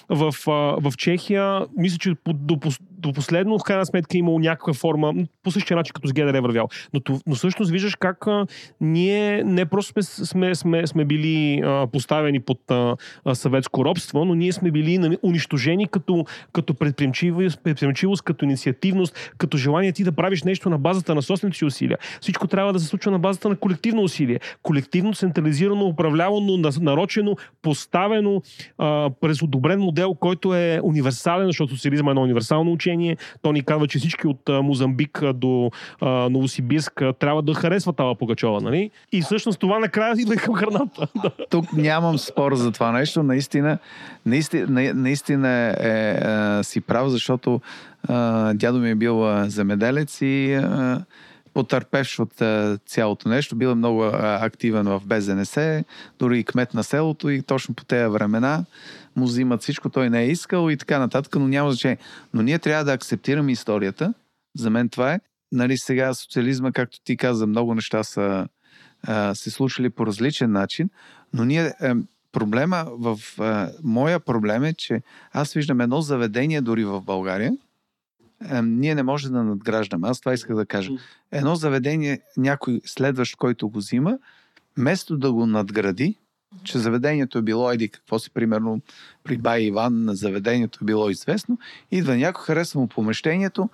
[0.09, 0.35] В,
[0.81, 2.59] в Чехия, мисля, че до,
[3.05, 6.37] до последно, в крайна сметка, е имало някаква форма, по същия начин, като с ГДР
[6.37, 6.69] е вървял.
[6.95, 8.47] Но, но всъщност виждаш как а,
[8.81, 14.25] ние не просто сме, сме, сме, сме били а, поставени под а, а, съветско робство,
[14.25, 20.05] но ние сме били нали, унищожени като, като предприемчивост, предприемчивост, като инициативност, като желание ти
[20.05, 21.99] да правиш нещо на базата на собствените си усилия.
[22.21, 24.41] Всичко трябва да се случва на базата на колективно усилие.
[24.63, 28.43] Колективно, централизирано, управлявано, нарочено, поставено
[28.79, 32.94] а, през одобрен модел, който е универсален, защото социализма е едно универсално учение.
[33.43, 38.61] То ни казва, че всички от Мозамбик до а, Новосибирск трябва да харесват Ала Погачова,
[38.61, 38.91] нали?
[39.13, 41.07] И всъщност това накрая идва към храната.
[41.51, 43.23] Тук нямам спор за това нещо.
[43.23, 43.79] Наистина,
[44.27, 46.19] наистина, наистина е,
[46.61, 47.61] е, си прав, защото
[48.09, 51.05] а, дядо ми е бил земеделец и а,
[51.55, 53.57] потърпевш от а, цялото нещо.
[53.57, 55.85] Бил е много а, активен в БЗНС,
[56.19, 58.65] дори и кмет на селото и точно по тези времена
[59.17, 61.99] му взимат всичко, той не е искал и така нататък, но няма значение.
[62.35, 64.15] Но ние трябва да акцептираме историята.
[64.57, 65.21] За мен това е.
[65.53, 68.47] Нали, сега социализма, както ти каза, много неща са
[69.03, 70.91] а, се случили по различен начин,
[71.33, 71.93] но ние е,
[72.33, 77.53] проблема в е, моя проблем е, че аз виждам едно заведение дори в България,
[78.63, 80.09] ние не можем да надграждаме.
[80.09, 80.91] Аз това исках да кажа.
[81.33, 84.19] Едно заведение, някой следващ, който го взима,
[84.79, 86.17] вместо да го надгради,
[86.65, 88.81] че заведението е било, еди какво си, примерно
[89.25, 91.59] при Бай Иван, на заведението е било известно,
[91.91, 93.69] идва някой, харесва му помещението,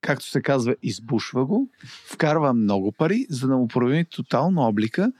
[0.00, 1.68] както се казва, избушва го,
[2.12, 5.12] вкарва много пари, за да му промени тотално облика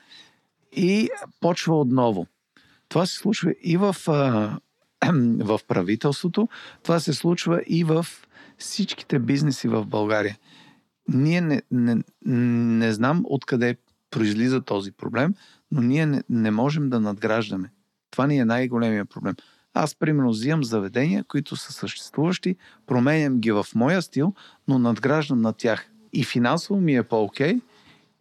[0.72, 1.10] и
[1.40, 2.26] почва отново.
[2.88, 3.96] Това се случва и в,
[5.38, 6.48] в правителството,
[6.82, 8.06] това се случва и в
[8.58, 10.38] всичките бизнеси в България.
[11.08, 13.76] Ние не, не, не знам откъде
[14.10, 15.34] произлиза този проблем,
[15.70, 17.70] но ние не, не можем да надграждаме.
[18.10, 19.34] Това ни е най-големия проблем.
[19.74, 24.34] Аз, примерно, взимам заведения, които са съществуващи, променям ги в моя стил,
[24.68, 25.90] но надграждам на тях.
[26.12, 27.60] И финансово ми е по-окей,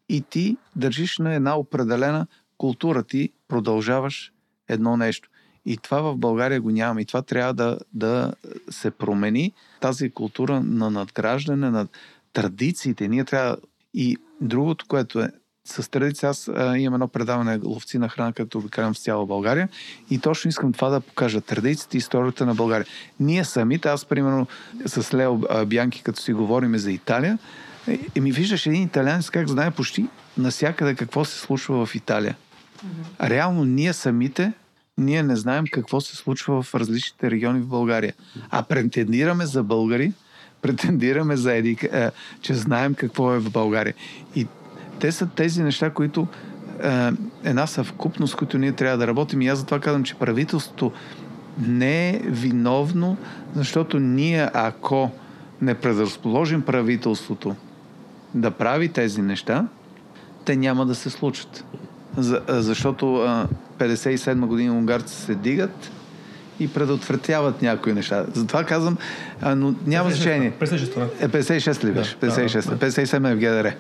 [0.10, 3.04] и ти държиш на една определена култура.
[3.04, 4.34] Ти продължаваш
[4.68, 5.30] едно нещо.
[5.66, 7.02] И това в България го няма.
[7.02, 8.34] И това трябва да, да
[8.70, 9.54] се промени.
[9.82, 11.88] Тази култура на надграждане, на
[12.34, 13.08] традициите.
[13.08, 13.58] Ние трябва.
[13.94, 15.30] И другото, което е
[15.68, 19.70] с традиция, аз а, имам едно предаване ловци на храна, като обикалям в цяла България
[20.10, 22.86] и точно искам това да покажа традициите и историята на България.
[23.20, 24.48] Ние самите, аз примерно
[24.86, 27.38] с Лео Бянки, като си говорим за Италия,
[28.16, 32.36] и ми виждаш един италианец как знае почти насякъде какво се случва в Италия.
[33.22, 34.54] Реално ние самите,
[34.98, 38.14] ние не знаем какво се случва в различните региони в България.
[38.50, 40.14] А претендираме за българи,
[40.62, 41.78] претендираме за еди,
[42.42, 43.94] че знаем какво е в България.
[44.36, 44.48] И
[45.00, 46.28] те са тези неща, които
[46.84, 47.12] е,
[47.44, 49.42] една съвкупност, които ние трябва да работим.
[49.42, 50.92] И аз затова казвам, че правителството
[51.68, 53.18] не е виновно,
[53.56, 55.12] защото ние, ако
[55.62, 57.56] не предразположим правителството
[58.34, 59.68] да прави тези неща,
[60.46, 61.66] те няма да се случат.
[62.18, 63.06] За, защото
[63.80, 65.92] 57 година унгарци се дигат,
[66.60, 68.26] и предотвратяват някои неща.
[68.34, 68.98] Затова казвам,
[69.42, 70.54] а, но няма значение.
[70.62, 72.18] 56 е, 56 ли беше?
[72.22, 72.70] Да, 56.
[72.70, 72.92] Да, да.
[72.92, 73.74] 57 е в ГДР.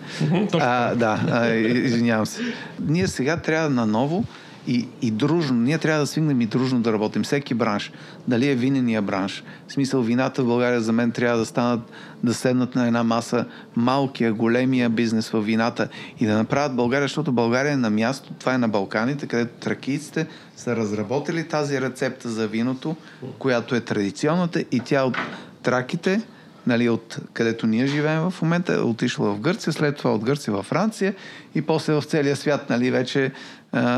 [0.53, 2.41] а, да, а, извинявам се.
[2.87, 4.25] Ние сега трябва наново
[4.67, 7.23] и, и дружно, ние трябва да свигнем и дружно да работим.
[7.23, 7.91] Всеки бранш,
[8.27, 9.43] дали е винения бранш.
[9.67, 11.91] В смисъл, вината в България за мен трябва да станат,
[12.23, 15.87] да седнат на една маса малкия, големия бизнес в вината
[16.19, 20.27] и да направят България, защото България е на място, това е на Балканите, където тракийците
[20.55, 22.95] са разработили тази рецепта за виното,
[23.39, 25.17] която е традиционната и тя от
[25.63, 26.21] траките,
[26.67, 30.53] нали, от където ние живеем в момента, е отишла в Гърция, след това от Гърция
[30.53, 31.15] във Франция
[31.55, 33.31] и после в целия свят, нали, вече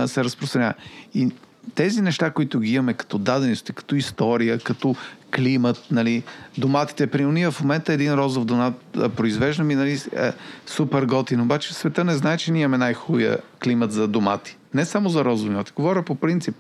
[0.08, 0.74] се разпространява.
[1.14, 1.32] И
[1.76, 4.96] тези неща, които ги имаме като дадености, като история, като
[5.36, 6.24] климат, нали,
[6.58, 7.08] доматите.
[7.08, 8.74] При ние в момента един розов донат
[9.16, 10.32] произвеждаме и нали, е
[10.66, 11.42] супер готин.
[11.42, 14.58] Обаче света не знае, че ние имаме най-хуя климат за домати.
[14.74, 15.72] Не само за розови домати.
[15.76, 16.56] Говоря по принцип.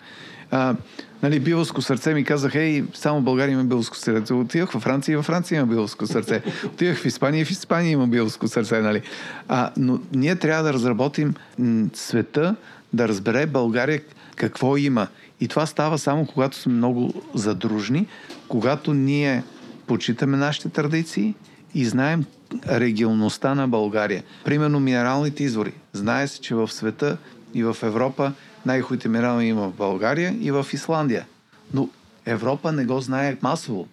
[0.51, 0.75] А,
[1.23, 4.34] нали, билско сърце ми казах, ей, само България има билско сърце.
[4.34, 6.41] Отивах във Франция и във Франция има билско сърце.
[6.65, 8.80] Отивах в Испания и в Испания има билско сърце.
[8.82, 9.01] Нали.
[9.47, 12.56] А, но ние трябва да разработим м- света,
[12.93, 14.02] да разбере България
[14.36, 15.08] какво има.
[15.39, 18.08] И това става само когато сме много задружни,
[18.47, 19.43] когато ние
[19.88, 21.36] почитаме нашите традиции
[21.73, 22.26] и знаем
[22.67, 24.23] регионността на България.
[24.45, 25.73] Примерно минералните извори.
[25.93, 27.17] Знае се, че в света
[27.54, 28.34] и в Европа
[28.65, 31.26] най-хубавите минерални има в България и в Исландия.
[31.73, 31.89] Но
[32.26, 33.88] Европа не го знае масово.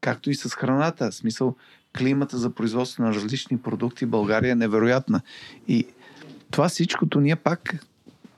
[0.00, 1.10] Както и с храната.
[1.10, 1.54] В смисъл,
[1.98, 5.20] климата за производство на различни продукти в България е невероятна.
[5.68, 5.86] И
[6.50, 7.74] това всичкото ние пак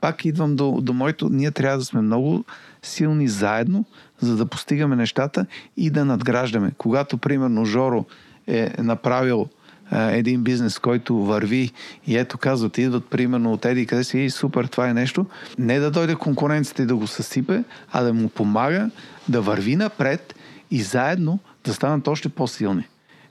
[0.01, 2.45] пак идвам до, до моето, ние трябва да сме много
[2.81, 3.85] силни заедно,
[4.21, 5.45] за да постигаме нещата
[5.77, 6.71] и да надграждаме.
[6.77, 8.05] Когато, примерно, Жоро
[8.47, 9.47] е направил
[9.91, 11.71] а, един бизнес, който върви
[12.07, 15.25] и ето казват, идват примерно от Еди, къде си, и супер, това е нещо,
[15.59, 18.89] не да дойде конкуренцията и да го съсипе, а да му помага
[19.29, 20.35] да върви напред
[20.71, 22.87] и заедно да станат още по-силни.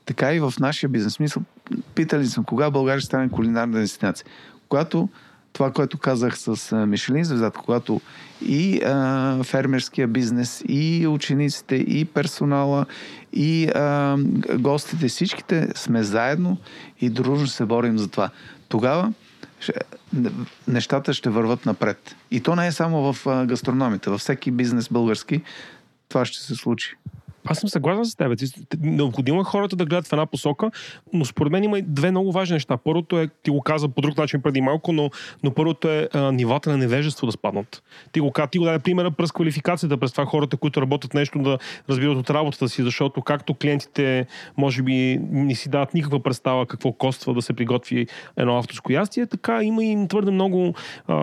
[0.06, 1.12] Така и в нашия бизнес.
[1.12, 1.42] Смисъл,
[1.94, 4.26] питали съм, кога България стане кулинарна дестинация.
[4.68, 5.08] Когато
[5.56, 8.00] това, което казах с Мишелин звездата, когато
[8.42, 12.86] и а, фермерския бизнес, и учениците, и персонала,
[13.32, 14.16] и а,
[14.58, 16.56] гостите, всичките сме заедно
[17.00, 18.30] и дружно се борим за това.
[18.68, 19.12] Тогава
[20.68, 22.16] нещата ще върват напред.
[22.30, 25.42] И то не е само в гастрономите, във всеки бизнес български
[26.08, 26.96] това ще се случи.
[27.46, 28.40] Аз съм съгласен с теб.
[28.80, 30.70] Необходимо е хората да гледат в една посока,
[31.12, 32.76] но според мен има две много важни неща.
[32.76, 35.10] Първото е, ти го каза по друг начин преди малко, но,
[35.42, 37.82] но първото е а, нивата на невежество да спаднат.
[38.12, 41.58] Ти го, ти го даде примера през квалификацията, през това хората, които работят нещо да
[41.88, 44.26] разбират от работата си, защото както клиентите
[44.56, 49.26] може би не си дават никаква представа какво коства да се приготви едно авторско ястие,
[49.26, 50.74] така има и твърде много
[51.08, 51.14] а,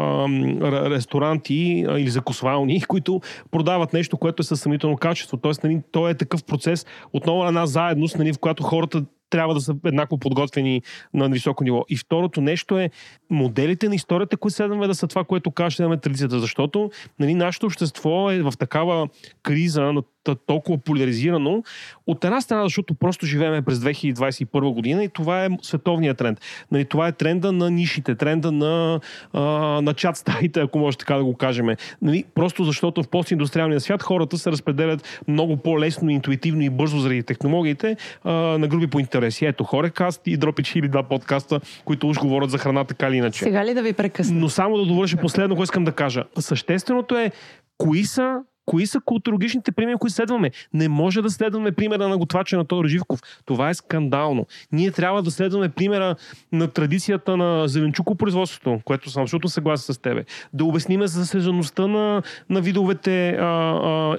[0.89, 3.21] ресторанти а, или закусвални, които
[3.51, 5.37] продават нещо, което е със съмнително качество.
[5.37, 9.61] Тоест, нали, то е такъв процес, отново една заедност, нали, в която хората трябва да
[9.61, 10.81] са еднакво подготвени
[11.13, 11.85] на високо ниво.
[11.89, 12.89] И второто нещо е
[13.29, 16.39] моделите на историята, които следваме да са това, което казваме да традицията.
[16.39, 19.07] Защото нали, нашето общество е в такава
[19.43, 20.03] криза, на
[20.45, 21.63] толкова поляризирано.
[22.07, 26.41] От една страна, защото просто живееме през 2021 година и това е световният тренд.
[26.71, 28.99] Нали, това е тренда на нишите, тренда на,
[29.33, 29.41] а,
[29.81, 31.67] на чат стаите, ако може така да го кажем.
[32.01, 37.23] Нали, просто защото в постиндустриалния свят хората се разпределят много по-лесно, интуитивно и бързо заради
[37.23, 39.45] технологиите а, на групи по интереси.
[39.45, 43.39] Ето Хорекаст и Дропич или два подкаста, които уж говорят за храна така или иначе.
[43.39, 44.39] Сега ли да ви прекъсна?
[44.39, 46.23] Но само да довърша последно, което искам да кажа.
[46.39, 47.31] Същественото е
[47.77, 50.51] кои са Кои са културологичните примери, които следваме?
[50.73, 53.19] Не може да следваме примера на готвача на Тодор Живков.
[53.45, 54.47] Това е скандално.
[54.71, 56.15] Ние трябва да следваме примера
[56.51, 60.25] на традицията на зеленчукопроизводството, което съм абсолютно съгласен с тебе.
[60.53, 63.45] Да обясниме за сезонността на, на видовете, а,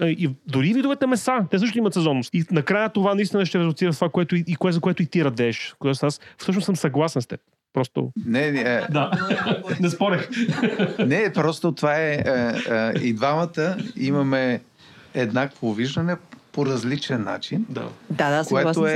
[0.01, 1.39] а, и дори видовете меса.
[1.51, 2.35] Те също имат сезонност.
[2.35, 5.07] И накрая това наистина ще резултира в това, което и, и кое, за което и
[5.07, 5.23] ти.
[5.79, 7.41] Което аз всъщност съм съгласен с теб.
[7.75, 8.13] Просто.
[8.27, 8.61] Не, не.
[8.61, 8.87] Е...
[8.91, 9.11] Да.
[9.81, 10.29] не спорех.
[10.99, 12.13] не, просто това е.
[12.13, 12.23] е,
[12.75, 14.61] е и двамата имаме
[15.15, 16.17] еднакво виждане
[16.53, 17.67] по различен начин.
[17.69, 18.93] Да, да, да което е,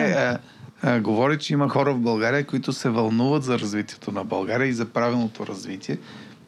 [0.84, 4.68] е, е, говори, че има хора в България, които се вълнуват за развитието на България
[4.68, 5.98] и за правилното развитие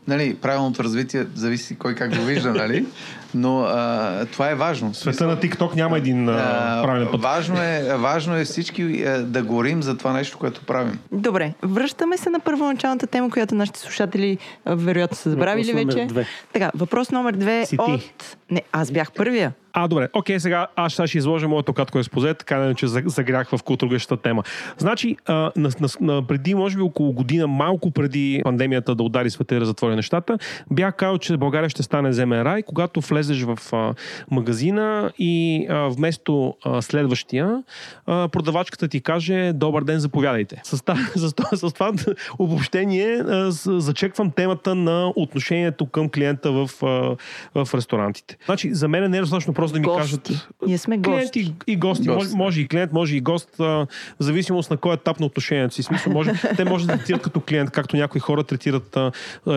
[0.09, 2.87] нали, правилното развитие зависи кой как го вижда, нали?
[3.35, 4.95] Но а, това е важно.
[4.95, 7.23] Света на TikTok няма един а, правилен път.
[7.23, 10.99] Важно е, важно е всички а, да говорим за това нещо, което правим.
[11.13, 16.07] Добре, връщаме се на първоначалната тема, която нашите слушатели а, вероятно са забравили вече.
[16.07, 16.27] Две.
[16.53, 18.37] Така, въпрос номер две Си от...
[18.51, 19.53] Не, аз бях първия.
[19.73, 20.09] А, добре.
[20.13, 24.43] Окей, сега аз ще изложа моето кратко експозе, така че загрях в култургащата тема.
[24.79, 29.31] Значи, а, на, на, на, преди, може би около година, малко преди пандемията да удари
[29.31, 30.39] света и да затвори нещата,
[30.71, 33.95] бях казал, че България ще стане земен рай, когато влезеш в а,
[34.31, 37.63] магазина и а, вместо а, следващия,
[38.07, 40.61] а, продавачката ти каже Добър ден, заповядайте.
[40.65, 40.83] С,
[41.75, 41.93] това
[42.39, 43.23] обобщение
[43.67, 47.17] зачеквам темата на отношението към клиента в, а,
[47.65, 48.37] в ресторантите.
[48.45, 50.01] Значи, за мен не е достатъчно просто да ми гости.
[50.01, 50.49] кажат.
[50.67, 51.41] Ние сме клиент гости.
[51.41, 52.07] и, и гости.
[52.07, 52.09] гости.
[52.09, 53.87] Може, може и клиент, може и гост, а, в
[54.19, 55.83] зависимост на кой етап на отношението си.
[55.83, 59.13] Смисъл, може, те може да третират като клиент, както някои хора третират а,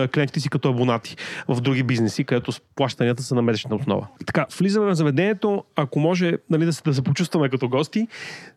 [0.08, 1.16] клиентите си като абонати
[1.48, 4.06] в други бизнеси, където плащанията са на месечна основа.
[4.26, 8.08] Така, влизаме в заведението, ако може нали, да, се, да се почувстваме като гости.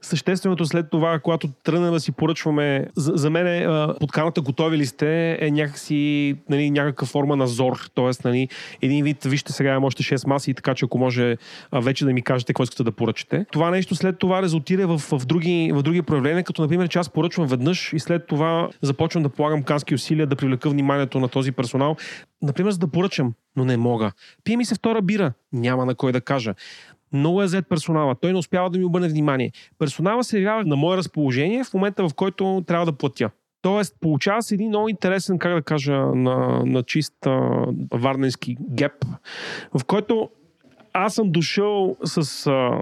[0.02, 4.86] Същественото след това, когато тръгнем да си поръчваме, за, за мен е, подканата готови ли
[4.86, 7.90] сте е някакси нали, някаква форма на зор.
[7.94, 8.50] Тоест, нали,
[8.82, 11.38] един вид, вижте сега имам още 6 маси, така че ако може
[11.74, 13.46] вече да ми кажете какво искате да поръчате.
[13.52, 17.10] Това нещо след това резултира в, в, други, в други проявления, като например, че аз
[17.10, 21.52] поръчвам веднъж и след това започвам да полагам кански усилия да привлека вниманието на този
[21.52, 21.96] персонал.
[22.42, 24.12] Например, за да поръчам, но не мога.
[24.44, 26.54] Пие ми се втора бира, няма на кой да кажа.
[27.14, 28.16] Много е зет персонала.
[28.22, 29.52] Той не успява да ми обърне внимание.
[29.80, 33.30] Персонала се явява на мое разположение в момента, в който трябва да платя.
[33.62, 37.14] Тоест, получава се един много интересен, как да кажа, на, на чист
[37.94, 39.06] варненски геп,
[39.80, 40.30] в който
[40.94, 42.82] аз съм дошъл с а, а,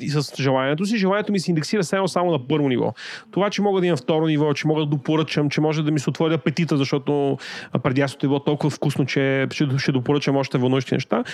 [0.00, 0.98] и с желанието си.
[0.98, 2.94] Желанието ми се индексира само, само на първо ниво.
[3.30, 5.98] Това, че мога да имам второ ниво, че мога да допоръчам, че може да ми
[5.98, 7.38] се отвори апетита, защото
[7.82, 9.46] преди аз е било толкова вкусно, че
[9.76, 11.24] ще, допоръчам още вълнуващи неща.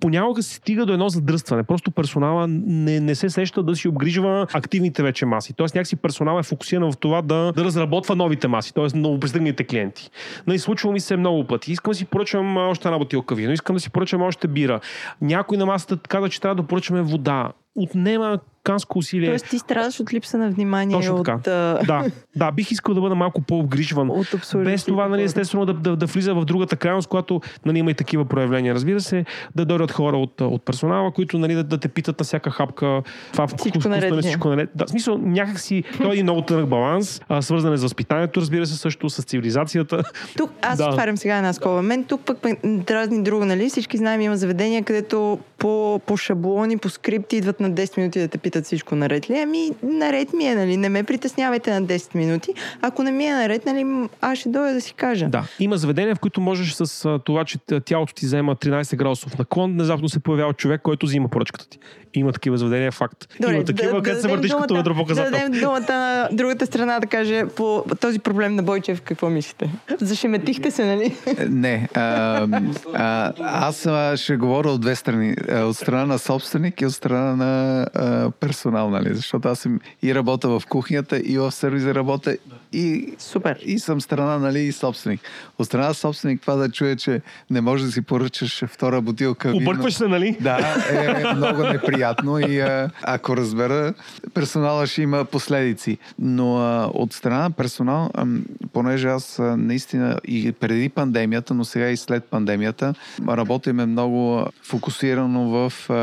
[0.00, 1.62] Понякога се стига до едно задръстване.
[1.62, 5.52] Просто персонала не, не се сеща да си обгрижва активните вече маси.
[5.52, 8.98] Тоест някакси персонал е фокусиран в това да, да разработва новите маси, т.е.
[8.98, 10.10] новопристигналите клиенти.
[10.46, 11.72] Нали, случва ми се много пъти.
[11.72, 14.80] Искам да си поръчам още една бутилка вино, искам да си поръчам още бира.
[15.20, 17.52] Някой на масата каза, че трябва да поръчаме вода.
[17.74, 19.28] Отнема канско усилие.
[19.28, 21.50] Тоест ти страдаш от липса на внимание Точно от, така.
[21.50, 22.04] а, Да,
[22.36, 24.10] да, бих искал да бъда малко по-обгрижван.
[24.10, 27.90] от Без това, нали, естествено, да, да, да влиза в другата крайност, когато нали, има
[27.90, 28.74] и такива проявления.
[28.74, 32.24] Разбира се, да дойдат хора от, от персонала, които нали, да, да те питат на
[32.24, 33.02] всяка хапка.
[33.32, 34.22] Това Всичко вкусно ли, наред ли е?
[34.22, 34.70] всичко наред.
[34.74, 38.40] Да, в смисъл, някакси, той е един много тънък баланс, а, свързан е с възпитанието,
[38.40, 40.02] разбира се, също с цивилизацията.
[40.36, 40.88] Тук аз Да.
[40.88, 41.82] отварям сега една скоба.
[41.82, 43.68] Мен тук пък дразни друго, нали?
[43.68, 48.28] Всички знаем, има заведения, където по, по шаблони, по скрипти идват на 10 минути да
[48.28, 49.38] те питат всичко наред ли.
[49.38, 50.76] Ами, наред ми е, нали?
[50.76, 52.54] Не ме притеснявайте на 10 минути.
[52.82, 55.28] Ако не ми е наред, нали, аз ще дойда да си кажа.
[55.28, 59.72] Да, има заведения, в които можеш с това, че тялото ти взема 13 градусов наклон,
[59.72, 61.78] внезапно се появява човек, който взима поръчката ти.
[62.14, 63.28] Има такива заведения, факт.
[63.48, 65.30] има такива, където се дадем въртиш като ведропоказател.
[65.30, 69.70] Да дадем думата на другата страна да каже по този проблем на Бойчев какво мислите.
[70.00, 71.16] Зашеметихте се, нали?
[71.48, 71.88] Не.
[71.94, 72.46] А,
[72.94, 73.88] а, аз
[74.20, 75.34] ще говоря от две страни.
[75.52, 79.14] А, От страна на собственик и от страна на а, персонал, нали?
[79.14, 82.36] Защото аз съм и работя в кухнята, и в сервиза работя,
[82.72, 83.58] и, Супер.
[83.64, 85.20] и съм страна, нали, и собственик.
[85.58, 87.20] От страна на собственик това да чуе, че
[87.50, 89.62] не можеш да си поръчаш втора бутилка вино.
[89.62, 90.36] Объркваш се, нали?
[90.40, 93.94] Да, е много неприятно и а, ако разбера,
[94.34, 95.98] персонала ще има последици.
[96.18, 98.26] Но а, от страна на персонал, а,
[98.72, 102.94] понеже аз а, наистина и преди пандемията, но сега и след пандемията,
[103.28, 105.94] работиме много фокусирано в а,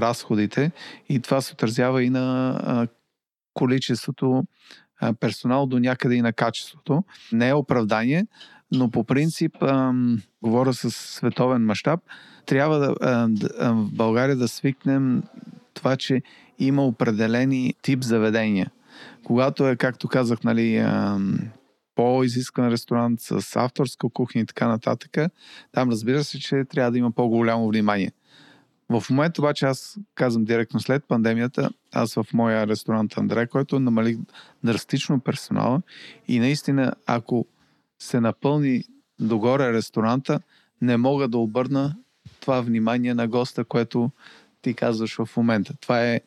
[0.00, 0.70] разходите
[1.08, 2.88] и това се отразява и на
[3.54, 4.44] количеството
[5.20, 7.04] персонал до някъде и на качеството.
[7.32, 8.26] Не е оправдание,
[8.72, 9.56] но по принцип,
[10.42, 12.00] говоря с световен мащаб,
[12.46, 12.94] трябва да,
[13.60, 15.22] в България да свикнем
[15.74, 16.22] това, че
[16.58, 18.70] има определени тип заведения.
[19.24, 20.86] Когато е, както казах, нали,
[21.94, 25.32] по-изискан ресторант с авторска кухня и така нататък,
[25.72, 28.12] там разбира се, че трябва да има по-голямо внимание.
[29.00, 34.16] В момента обаче аз казвам директно след пандемията, аз в моя ресторант Андре, който намалих
[34.64, 35.82] драстично персонала
[36.28, 37.46] и наистина, ако
[37.98, 38.84] се напълни
[39.20, 40.40] догоре ресторанта,
[40.80, 41.96] не мога да обърна
[42.40, 44.10] това внимание на госта, което
[44.62, 45.74] ти казваш в момента.
[45.80, 46.20] Това е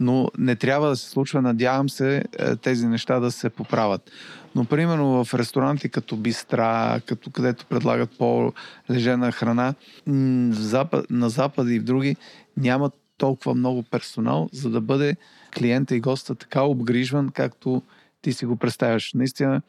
[0.00, 1.42] но не трябва да се случва.
[1.42, 4.10] Надявам се е, тези неща да се поправят.
[4.54, 9.74] Но примерно в ресторанти като Бистра, като където предлагат по-лежена храна,
[10.06, 12.16] на Запад и в други
[12.56, 15.16] няма толкова много персонал, за да бъде
[15.58, 17.82] клиента и госта така обгрижван, както
[18.22, 19.12] ти си го представяш.
[19.14, 19.62] Наистина,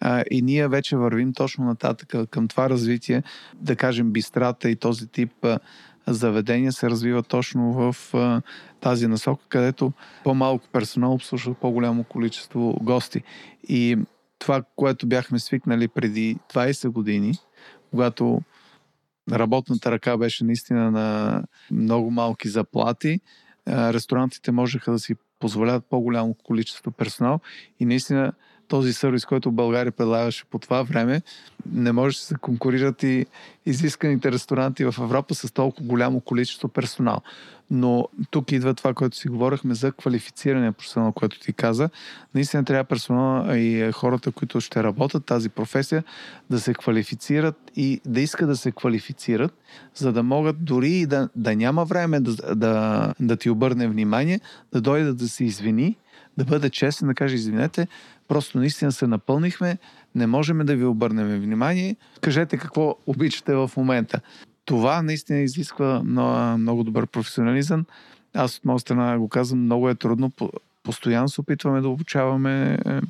[0.00, 3.22] а, и ние вече вървим точно нататък към това развитие,
[3.54, 5.58] да кажем, бистрата и този тип а,
[6.06, 8.42] заведения се развива точно в а,
[8.80, 9.92] тази насока, където
[10.24, 13.22] по-малко персонал обслужва по-голямо количество гости.
[13.68, 13.98] И
[14.38, 17.34] това, което бяхме свикнали преди 20 години,
[17.90, 18.40] когато
[19.32, 23.20] работната ръка беше наистина на много малки заплати,
[23.68, 27.40] ресторантите можеха да си позволяват по-голямо количество персонал
[27.80, 28.32] и наистина
[28.68, 31.22] този сервис, който България предлагаше по това време,
[31.72, 33.26] не може да се конкурират и
[33.66, 37.20] изисканите ресторанти в Европа с толкова голямо количество персонал.
[37.70, 41.90] Но тук идва това, което си говорихме за квалифициране персонал, което ти каза.
[42.34, 46.04] Наистина трябва персонал и хората, които ще работят тази професия,
[46.50, 49.54] да се квалифицират и да искат да се квалифицират,
[49.94, 54.40] за да могат дори и да, да няма време да, да, да ти обърне внимание,
[54.72, 55.96] да дойде да се извини,
[56.38, 57.86] да бъде честен, да каже извинете,
[58.28, 59.78] просто наистина се напълнихме,
[60.14, 64.20] не можем да ви обърнем внимание, кажете какво обичате в момента.
[64.64, 67.84] Това наистина изисква много, много добър професионализъм.
[68.34, 70.30] Аз от моя страна го казвам, много е трудно.
[70.30, 70.50] По-
[70.82, 73.00] Постоянно се опитваме да обучаваме е,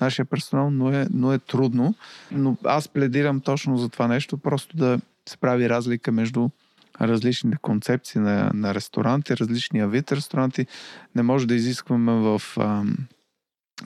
[0.00, 1.94] нашия персонал, но е, но е трудно.
[2.32, 6.48] Но аз пледирам точно за това нещо, просто да се прави разлика между
[7.00, 10.66] различните концепции на, на ресторанти, различния вид ресторанти.
[11.14, 12.42] Не може да изискваме в,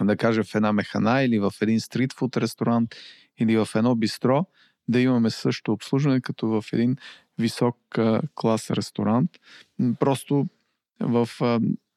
[0.01, 2.95] да кажа, в една механа или в един стритфуд ресторант
[3.39, 4.47] или в едно бистро
[4.89, 6.97] да имаме също обслужване, като в един
[7.39, 7.77] висок
[8.35, 9.31] клас ресторант.
[10.01, 10.47] Просто
[11.01, 11.29] в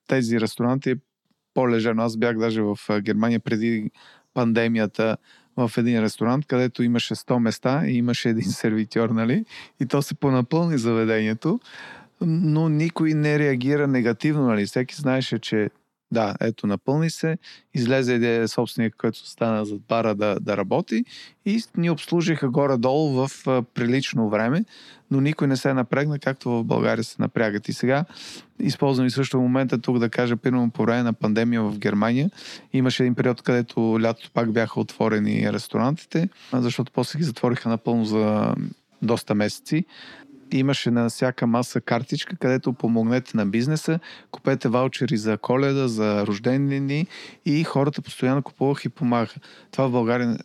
[0.07, 0.95] тези ресторанти е
[1.53, 2.03] по-лежено.
[2.03, 3.91] Аз бях даже в Германия преди
[4.33, 5.17] пандемията
[5.57, 9.45] в един ресторант, където имаше 100 места и имаше един сервитьор, нали?
[9.79, 11.59] И то се понапълни заведението.
[12.21, 14.47] но никой не реагира негативно.
[14.47, 14.65] Нали?
[14.65, 15.69] Всеки знаеше, че
[16.11, 17.37] да, ето, напълни се,
[17.73, 21.05] излезе един собственик, който стана зад бара да, да работи
[21.45, 24.65] и ни обслужиха горе-долу в а, прилично време,
[25.11, 27.67] но никой не се напрегна, както в България се напрягат.
[27.67, 28.05] И сега
[28.59, 32.29] използвам и също момента тук да кажа, примерно по време на пандемия в Германия,
[32.73, 38.55] имаше един период, където лятото пак бяха отворени ресторантите, защото после ги затвориха напълно за
[39.01, 39.85] доста месеци
[40.57, 43.99] имаше на всяка маса картичка, където помогнете на бизнеса,
[44.31, 47.07] купете ваучери за коледа, за рождени дни
[47.45, 49.39] и хората постоянно купуваха и помагаха.
[49.71, 50.37] Това в България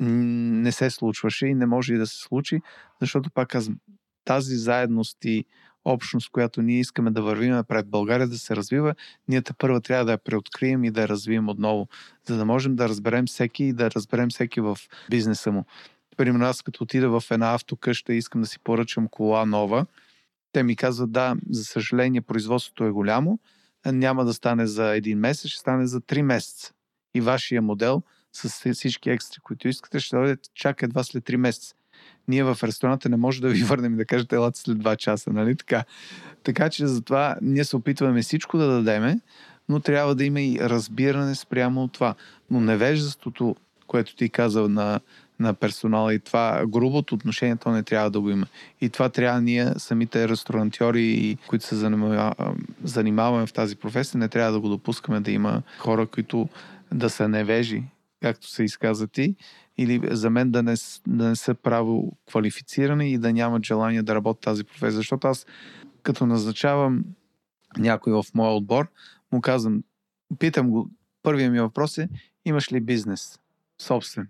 [0.00, 2.60] не се случваше и не може и да се случи,
[3.00, 3.76] защото пак казвам,
[4.24, 5.44] тази заедност и
[5.84, 8.94] общност, която ние искаме да вървим напред, България да се развива,
[9.28, 11.88] ние те първа трябва да я преоткрием и да я развием отново,
[12.24, 14.78] за да можем да разберем всеки и да разберем всеки в
[15.10, 15.64] бизнеса му.
[16.16, 19.86] Примерно аз като отида в една автокъща и искам да си поръчам кола нова,
[20.52, 23.38] те ми казват, да, за съжаление, производството е голямо,
[23.86, 26.72] няма да стане за един месец, ще стане за три месеца.
[27.14, 28.02] И вашия модел
[28.32, 31.74] с всички екстри, които искате, ще дойде чак едва след три месеца.
[32.28, 35.32] Ние в ресторанта не може да ви върнем и да кажете, елате след два часа,
[35.32, 35.84] нали така?
[36.42, 39.20] Така че затова ние се опитваме всичко да дадеме,
[39.68, 42.14] но трябва да има и разбиране спрямо от това.
[42.50, 43.56] Но невежеството,
[43.86, 45.00] което ти казал на
[45.40, 48.46] на персонала и това грубото отношение, то не трябва да го има.
[48.80, 51.76] И това трябва ние, самите ресторантьори, които се
[52.84, 56.48] занимаваме в тази професия, не трябва да го допускаме да има хора, които
[56.92, 57.82] да са невежи,
[58.22, 59.34] както се изказа ти,
[59.78, 60.74] или за мен да не,
[61.06, 64.96] да не са право квалифицирани и да нямат желание да работят тази професия.
[64.96, 65.46] Защото аз,
[66.02, 67.04] като назначавам
[67.78, 68.88] някой в моя отбор,
[69.32, 69.82] му казвам,
[70.38, 70.90] питам го,
[71.22, 72.08] първият ми въпрос е,
[72.44, 73.38] имаш ли бизнес?
[73.82, 74.28] Собствен.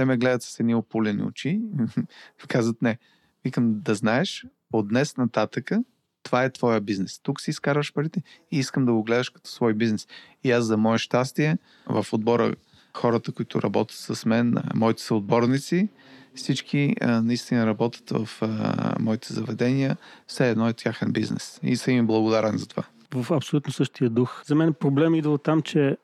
[0.00, 1.60] Те ме гледат с едни опулени очи.
[2.48, 2.98] Казват не.
[3.44, 5.84] Викам да знаеш, от днес нататъка
[6.22, 7.20] това е твоя бизнес.
[7.22, 10.08] Тук си изкарваш парите и искам да го гледаш като свой бизнес.
[10.44, 12.54] И аз за мое щастие в отбора
[12.96, 15.88] хората, които работят с мен, моите са отборници,
[16.34, 19.96] всички а, наистина работят в а, моите заведения,
[20.26, 21.60] все едно е тяхен бизнес.
[21.62, 22.84] И съм им благодарен за това.
[23.14, 24.42] В абсолютно същия дух.
[24.44, 25.96] За мен проблем идва от там, че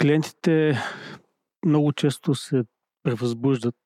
[0.00, 0.78] клиентите
[1.66, 2.62] много често се
[3.02, 3.76] превъзбуждат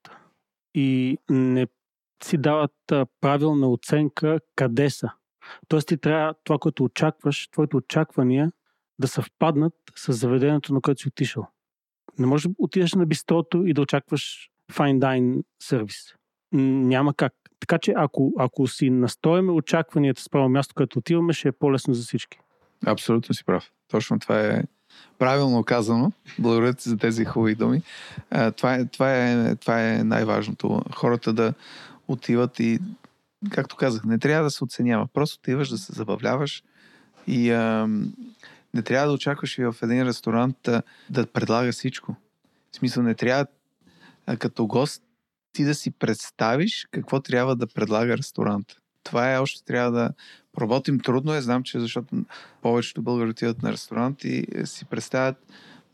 [0.74, 1.66] и не
[2.24, 2.74] си дават
[3.20, 5.10] правилна оценка къде са.
[5.68, 8.52] Тоест ти трябва това, което очакваш, твоите очаквания
[8.98, 11.46] да съвпаднат с заведението, на което си отишъл.
[12.18, 16.14] Не можеш да отидеш на бистрото и да очакваш fine dine сервис.
[16.52, 17.32] Няма как.
[17.60, 21.94] Така че ако, ако си настояме очакванията с право място, където отиваме, ще е по-лесно
[21.94, 22.38] за всички.
[22.86, 23.72] Абсолютно си прав.
[23.88, 24.62] Точно това е
[25.18, 26.12] Правилно казано.
[26.38, 27.82] Благодаря ти за тези хубави думи.
[28.56, 30.82] Това, е, това, е, това е най-важното.
[30.94, 31.54] Хората да
[32.08, 32.78] отиват и,
[33.50, 35.08] както казах, не трябва да се оценява.
[35.12, 36.62] Просто отиваш да се забавляваш
[37.26, 37.88] и а,
[38.74, 42.16] не трябва да очакваш и в един ресторант да, да предлага всичко.
[42.72, 43.46] В смисъл, не трябва
[44.26, 45.02] а, като гост
[45.52, 48.76] ти да си представиш какво трябва да предлага ресторант.
[49.06, 50.10] Това е още трябва да
[50.60, 52.16] Работим трудно е, знам, че защото
[52.62, 55.36] повечето българи отиват на ресторант и си представят,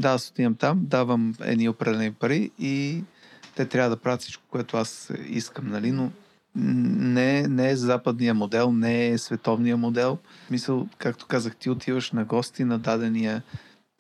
[0.01, 3.05] да, аз отивам там, давам едни определени пари и
[3.55, 6.11] те трябва да правят всичко, което аз искам, нали, но
[6.55, 10.19] не, не е западния модел, не е световния модел.
[10.51, 13.43] Мисъл, както казах, ти отиваш на гости на дадения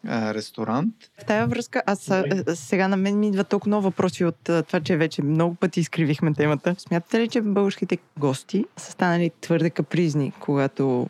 [0.07, 0.95] а, ресторант.
[1.23, 2.11] В тая връзка, аз
[2.55, 6.35] сега на мен ми идва толкова много въпроси от това, че вече много пъти изкривихме
[6.35, 6.75] темата.
[6.79, 11.09] Смятате ли, че българските гости са станали твърде капризни, когато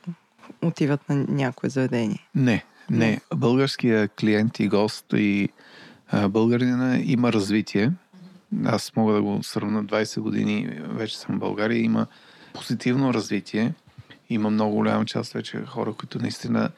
[0.62, 2.28] отиват на някое заведение?
[2.34, 3.20] Не, не.
[3.34, 5.49] Българския клиент и гост и
[6.09, 7.93] а, българина има развитие.
[8.64, 12.07] Аз мога да го сравна 20 години, вече съм в България, има
[12.53, 13.74] позитивно развитие.
[14.30, 16.70] Има много голяма част вече хора, които наистина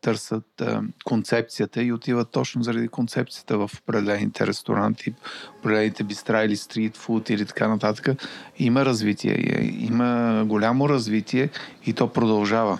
[0.00, 5.14] търсят а, концепцията и отиват точно заради концепцията в определените ресторанти,
[5.58, 8.22] определените бистра или стрит фуд или така нататък.
[8.58, 9.36] Има развитие,
[9.78, 11.48] има голямо развитие
[11.86, 12.78] и то продължава.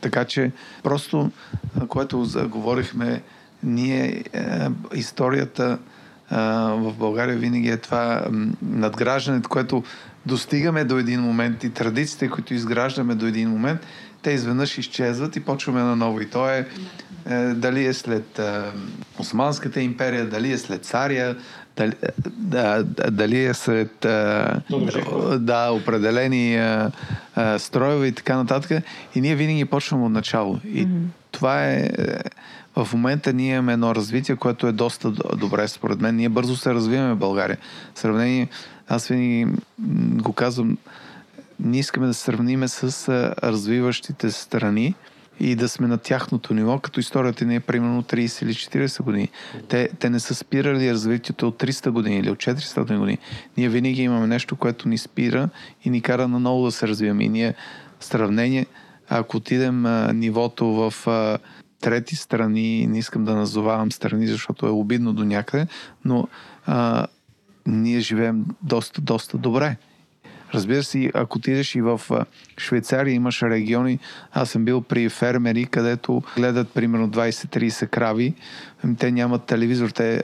[0.00, 1.30] Така че просто,
[1.88, 3.22] което заговорихме,
[3.62, 5.78] ние е, историята
[6.30, 6.36] е,
[6.70, 8.26] в България винаги е това
[8.62, 9.82] надграждането, което
[10.26, 13.80] достигаме до един момент и традициите, които изграждаме до един момент–
[14.22, 16.20] те изведнъж изчезват и почваме на ново.
[16.20, 16.66] И то е,
[17.30, 18.62] е дали е след е,
[19.18, 21.36] Османската империя, дали е след Цария,
[21.76, 21.92] дали,
[22.28, 24.44] да, дали е след е,
[25.38, 26.86] да, определени е,
[27.36, 28.82] е, строеве и така нататък.
[29.14, 30.60] И ние винаги почваме от начало.
[30.64, 31.02] И mm-hmm.
[31.30, 32.18] това е, е
[32.76, 36.16] в момента ние имаме едно развитие, което е доста добре според мен.
[36.16, 37.58] Ние бързо се развиваме в България.
[37.94, 38.48] В сравнение,
[38.88, 39.46] аз винаги
[40.22, 40.78] го казвам,
[41.60, 43.08] ние искаме да сравниме с
[43.42, 44.94] развиващите страни
[45.40, 49.28] и да сме на тяхното ниво, като историята ни е примерно 30 или 40 години.
[49.68, 53.18] Те, те не са спирали развитието от 300 години или от 400 години.
[53.56, 55.48] Ние винаги имаме нещо, което ни спира
[55.84, 57.24] и ни кара наново да се развиваме.
[57.24, 57.54] И ние
[58.00, 58.66] сравнение,
[59.08, 61.38] ако отидем а, нивото в а,
[61.80, 65.66] трети страни, не искам да назовавам страни, защото е обидно до някъде,
[66.04, 66.28] но
[66.66, 67.06] а,
[67.66, 69.76] ние живеем доста, доста добре.
[70.54, 72.00] Разбира се, ако отидеш и в
[72.58, 73.98] Швейцария, имаш региони,
[74.32, 78.34] аз съм бил при фермери, където гледат примерно 20-30 крави,
[78.84, 80.22] ами те нямат телевизор, те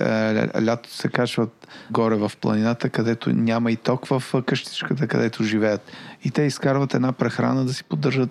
[0.62, 5.92] лято се качват горе в планината, където няма и ток в къщичката, където живеят.
[6.24, 8.30] И те изкарват една прехрана да си поддържат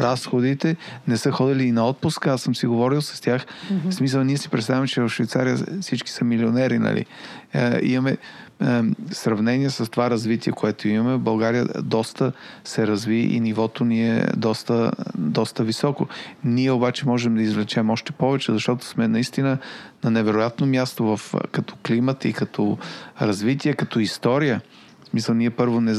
[0.00, 0.76] разходите,
[1.08, 3.46] не са ходили и на отпуск, аз съм си говорил с тях.
[3.46, 3.90] Mm-hmm.
[3.90, 7.06] В смисъл, ние си представяме, че в Швейцария всички са милионери, нали?
[7.54, 8.16] Е, имаме
[8.64, 11.18] е, сравнение с това развитие, което имаме.
[11.18, 12.32] България доста
[12.64, 16.08] се разви и нивото ни е доста, доста високо.
[16.44, 19.58] Ние обаче можем да извлечем още повече, защото сме наистина
[20.04, 22.78] на невероятно място в, като климат и като
[23.20, 24.60] развитие, като история.
[25.04, 25.92] В смисъл, ние първо не,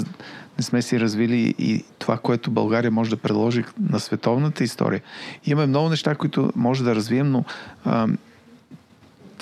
[0.58, 5.02] не сме си развили и това, което България може да предложи на световната история.
[5.46, 7.46] Имаме много неща, които може да развием, но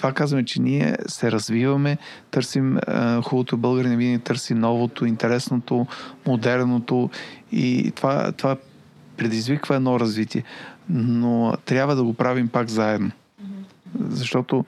[0.03, 1.97] това казваме, че ние се развиваме,
[2.31, 5.87] търсим а, хубавото българин, винаги търси новото, интересното,
[6.27, 7.09] модерното
[7.51, 8.57] и това, това
[9.17, 10.43] предизвиква едно развитие.
[10.89, 13.11] Но трябва да го правим пак заедно.
[14.09, 14.65] Защото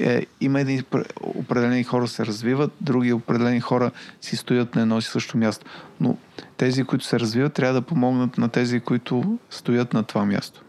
[0.00, 0.82] е, има едни
[1.20, 5.66] определени хора се развиват, други определени хора си стоят на едно и също място.
[6.00, 6.16] Но
[6.56, 10.63] тези, които се развиват, трябва да помогнат на тези, които стоят на това място.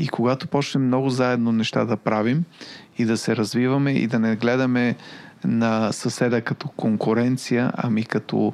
[0.00, 2.44] И когато почнем много заедно неща да правим
[2.98, 4.96] и да се развиваме и да не гледаме
[5.44, 8.52] на съседа като конкуренция, ами като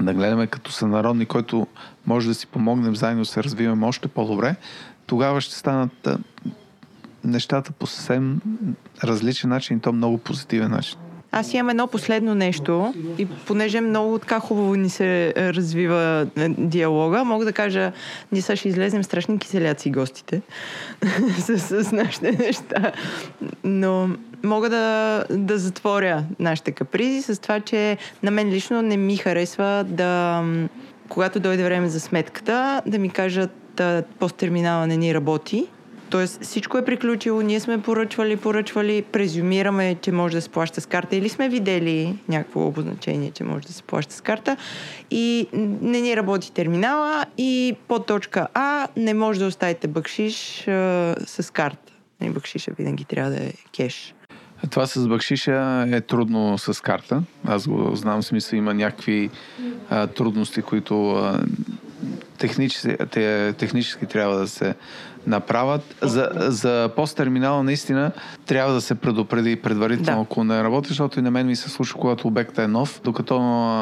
[0.00, 1.66] да гледаме като сънародни, който
[2.06, 4.56] може да си помогнем заедно да се развиваме още по-добре,
[5.06, 6.08] тогава ще станат
[7.24, 8.40] нещата по съвсем
[9.04, 10.98] различен начин и то много позитивен начин.
[11.32, 16.48] Аз имам едно последно нещо и понеже много така хубаво ни се е, развива е,
[16.48, 17.92] диалога, мога да кажа,
[18.32, 20.42] ние сега ще излезем страшни киселяци гостите
[21.38, 22.92] с, с нашите неща.
[23.64, 24.08] Но
[24.44, 29.84] мога да, да затворя нашите капризи с това, че на мен лично не ми харесва
[29.88, 30.44] да,
[31.08, 33.82] когато дойде време за сметката, да ми кажат
[34.18, 35.68] посттерминала не ни работи
[36.10, 40.86] Тоест всичко е приключило, ние сме поръчвали, поръчвали, презюмираме, че може да се плаща с
[40.86, 44.56] карта или сме видели някакво обозначение, че може да се плаща с карта
[45.10, 45.48] и
[45.82, 51.52] не ни работи терминала и по точка А не може да оставите бъкшиш а, с
[51.52, 51.92] карта.
[52.20, 54.14] Не, бъкшиша винаги трябва да е кеш.
[54.70, 57.22] Това с бакшиша е трудно с карта.
[57.44, 59.30] Аз го знам, в смисъл има някакви
[59.90, 61.40] а, трудности, които а,
[62.38, 64.74] технически, те, технически трябва да се
[65.28, 65.94] направят.
[66.02, 68.12] За, за посттерминала наистина
[68.46, 70.22] трябва да се предупреди предварително, да.
[70.22, 73.38] ако не работи, защото и на мен ми се случва, когато обектът е нов, докато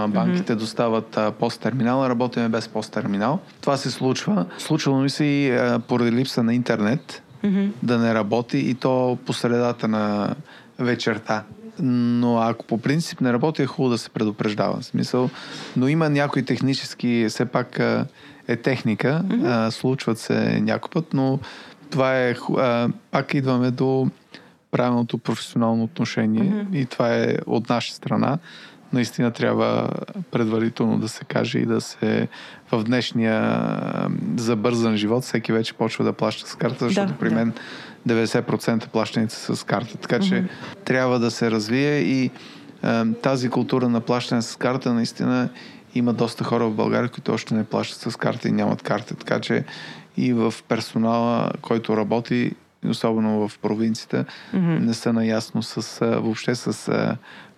[0.08, 0.56] банките mm-hmm.
[0.56, 3.38] достават посттерминала, работиме без посттерминал.
[3.60, 4.46] Това се случва.
[4.58, 7.70] Случвало ми се и поради липса на интернет mm-hmm.
[7.82, 10.34] да не работи и то по средата на
[10.78, 11.42] вечерта.
[11.80, 14.80] Но ако по принцип не работи, е хубаво да се предупреждава.
[14.80, 15.30] В смисъл,
[15.76, 17.80] но има някои технически, все пак
[18.48, 19.66] е техника, mm-hmm.
[19.66, 21.38] а, случват се някой път, но
[21.90, 24.10] това е, а, пак идваме до
[24.70, 26.76] правилното професионално отношение mm-hmm.
[26.76, 28.38] и това е от наша страна.
[28.92, 29.90] Наистина трябва
[30.30, 32.28] предварително да се каже и да се
[32.72, 33.60] в днешния
[34.36, 37.52] забързан живот всеки вече почва да плаща с карта, защото да, при мен
[38.06, 38.26] да.
[38.26, 39.96] 90% плащаните са с карта.
[39.96, 40.84] Така че mm-hmm.
[40.84, 42.30] трябва да се развие и
[42.82, 45.48] а, тази култура на плащане с карта наистина
[45.98, 49.14] има доста хора в България, които още не плащат с карта и нямат карта.
[49.14, 49.64] Така че
[50.16, 52.52] и в персонала, който работи,
[52.88, 54.24] особено в провинцията,
[54.54, 54.78] mm-hmm.
[54.78, 56.92] не са наясно с, въобще с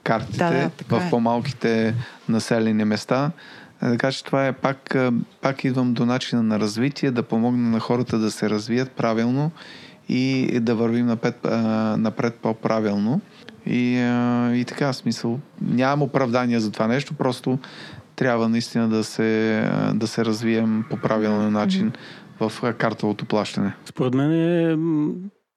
[0.04, 1.10] картите да, да, в е.
[1.10, 1.94] по-малките
[2.28, 3.30] населени места.
[3.80, 4.96] Така че това е пак,
[5.40, 9.50] пак идвам до начина на развитие, да помогна на хората да се развият правилно
[10.08, 11.36] и да вървим напред,
[11.98, 13.20] напред по-правилно.
[13.66, 13.92] И,
[14.60, 17.58] и така, смисъл, нямам оправдания за това нещо, просто
[18.18, 19.62] трябва наистина да се,
[19.94, 21.92] да се развием по правилен начин
[22.40, 22.48] mm-hmm.
[22.48, 23.74] в картовото плащане.
[23.84, 24.76] Според мен е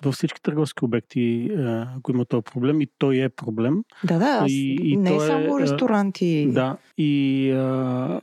[0.04, 1.52] във всички търговски обекти,
[1.98, 3.84] ако има този проблем, и той е проблем.
[4.04, 6.48] Да, да, и, и не е само ресторанти.
[6.52, 8.22] Да, и а,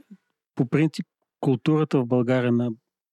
[0.55, 1.07] по принцип
[1.41, 2.71] културата в България на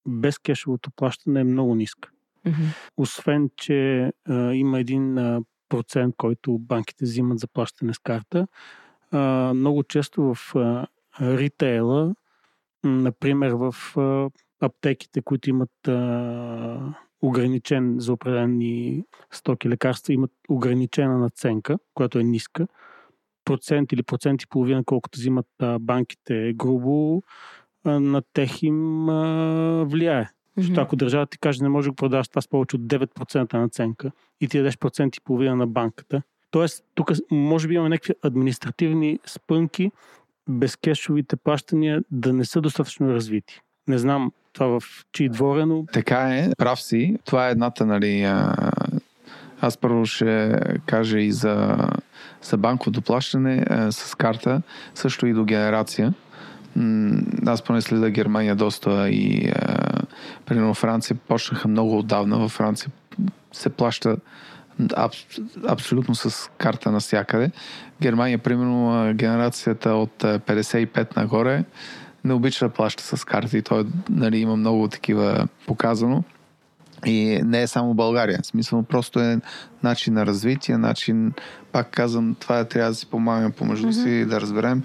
[0.07, 2.09] безкешовото плащане е много ниска.
[2.45, 2.91] Mm-hmm.
[2.97, 8.47] Освен, че а, има един а, процент, който банките взимат за плащане с карта,
[9.11, 10.87] а, много често в а,
[11.21, 12.15] ритейла
[12.85, 13.75] например, в
[14.61, 15.87] аптеките, които имат
[17.21, 22.67] ограничен за определени стоки лекарства, имат ограничена наценка, която е ниска.
[23.45, 25.47] Процент или процент и половина, колкото взимат
[25.79, 27.23] банките грубо,
[27.85, 29.05] а, на тех им
[29.85, 30.29] влияе.
[30.57, 33.53] Защото ако държавата ти каже, не може да го продаваш това с повече от 9%
[33.53, 34.11] наценка
[34.41, 36.21] и ти дадеш процент и половина на банката,
[36.55, 39.91] Тоест, тук може би имаме някакви административни спънки,
[40.49, 43.61] безкешовите плащания да не са достатъчно развити.
[43.87, 45.85] Не знам това в чий дворе, но...
[45.93, 47.17] Така е, прав си.
[47.25, 48.33] Това е едната, нали...
[49.61, 51.77] Аз първо ще кажа и за,
[52.41, 54.61] за банковото плащане а, с карта,
[54.95, 56.13] също и до генерация.
[57.45, 60.01] Аз поне следа Германия доста и а,
[60.45, 62.37] примерно Франция почнаха много отдавна.
[62.37, 62.91] Във Франция
[63.51, 64.17] се плаща
[64.95, 65.13] аб,
[65.67, 67.51] абсолютно с карта навсякъде.
[68.01, 71.63] Германия, примерно, генерацията от 55 нагоре
[72.25, 73.61] не обича да плаща с карти.
[73.61, 76.23] Той нали, има много такива показано.
[77.05, 78.39] И не е само България.
[78.43, 79.39] В смисъл просто е
[79.83, 81.33] начин на развитие, начин,
[81.71, 84.25] пак казвам, това е, трябва да си помагаме помежду си, mm-hmm.
[84.25, 84.83] да разберем.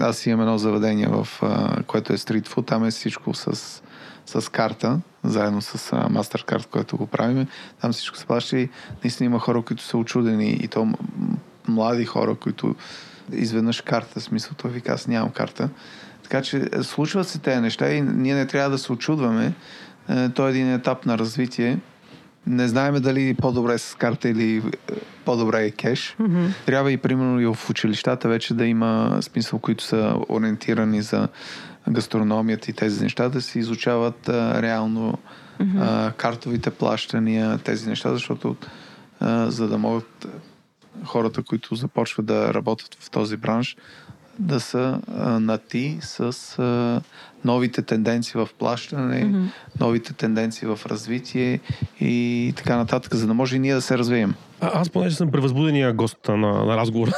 [0.00, 1.28] Аз имам едно заведение, в,
[1.86, 3.82] което е стритфуд, там е всичко с
[4.26, 7.46] с карта, заедно с uh, MasterCard, който го правим.
[7.80, 8.68] Там всичко се плаща и
[9.04, 10.88] наистина има хора, които са очудени и то
[11.68, 12.74] млади хора, които
[13.32, 15.68] изведнъж карта, смисъл той вика, аз нямам карта.
[16.22, 19.52] Така че е, случват се тези неща и ние не трябва да се очудваме.
[20.08, 21.78] Е, той е един етап на развитие.
[22.46, 24.62] Не знаеме дали по-добре с карта или е,
[25.24, 26.16] по-добре е кеш.
[26.20, 26.48] Mm-hmm.
[26.66, 31.28] Трябва и примерно и в училищата вече да има смисъл, които са ориентирани за
[31.90, 35.18] гастрономията и тези неща, да се изучават а, реално
[35.60, 36.08] mm-hmm.
[36.08, 38.56] а, картовите плащания, тези неща, защото
[39.20, 40.26] а, за да могат
[41.04, 43.76] хората, които започват да работят в този бранш,
[44.38, 47.00] да са а, на ти с а,
[47.44, 49.48] новите тенденции в плащане, mm-hmm.
[49.80, 51.60] новите тенденции в развитие
[52.00, 54.34] и така нататък, за да може и ние да се развием.
[54.60, 57.12] А, аз понеже съм превъзбудения гост на, на разговора,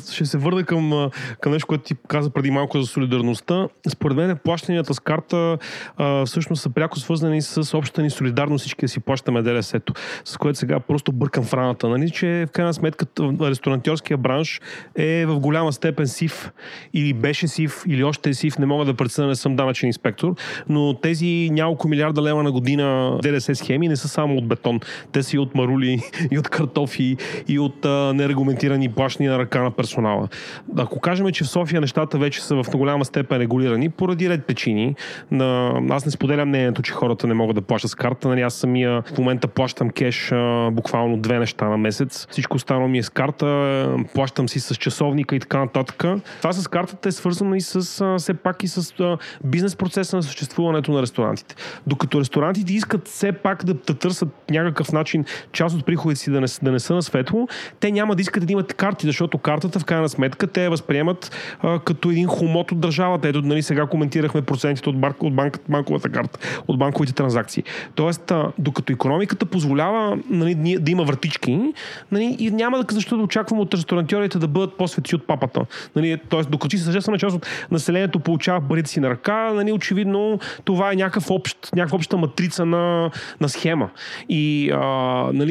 [0.12, 1.10] ще се върна към,
[1.40, 3.68] към нещо, което ти каза преди малко за солидарността.
[3.88, 5.58] Според мен плащанията с карта
[5.96, 9.92] а, всъщност са пряко свързани с общата ни солидарност, всички да си плащаме ДДС-то,
[10.24, 11.88] с което сега просто бъркам в раната.
[11.88, 13.06] Нали, че в крайна сметка
[13.40, 14.60] ресторантьорския бранш
[14.96, 16.52] е в голяма степен сив.
[16.94, 20.34] Или беше сив, или още е сив, не мога да преценя, не съм данъчен инспектор,
[20.68, 24.80] но тези няколко милиарда лева на година ДДС схеми не са само от бетон,
[25.12, 27.16] те са и от марули, и от картофи,
[27.48, 30.28] и от а, нерегламентирани плащания на ръка на персонала.
[30.76, 34.94] Ако кажем, че в София нещата вече са в голяма степен регулирани, поради ред причини,
[35.30, 35.72] на...
[35.90, 38.28] аз не споделям мнението, че хората не могат да плащат с карта.
[38.28, 42.26] Нали, аз самия в момента плащам кеш а, буквално две неща на месец.
[42.30, 46.04] Всичко останало ми е с карта, плащам си с часовника и така нататък.
[46.38, 50.16] Това с картата е свързано и с а, все пак и с а, бизнес процеса
[50.16, 51.54] на съществуването на ресторантите.
[51.86, 56.40] Докато ресторантите искат все пак да, да търсят някакъв начин част от приходите си да
[56.40, 57.48] не, да не са на светло,
[57.80, 61.36] те няма да искат да имат карти, защото картата в крайна сметка те я възприемат
[61.62, 63.28] а, като един хомот от държавата.
[63.28, 66.38] Ето, нали, сега коментирахме процентите от, банк, от банк, банковата карта,
[66.68, 67.64] от банковите транзакции.
[67.94, 71.72] Тоест, а, докато економиката позволява нали, да има вратички,
[72.12, 75.66] нали, и няма да защо да очакваме от ресторантьорите да бъдат по-свети от папата.
[75.96, 80.38] Нали, тоест, докато си съществена част от населението получава парите си на ръка, нали, очевидно
[80.64, 83.90] това е някакъв общ, някаква обща матрица на, на схема.
[84.28, 84.84] И а,
[85.32, 85.43] нали,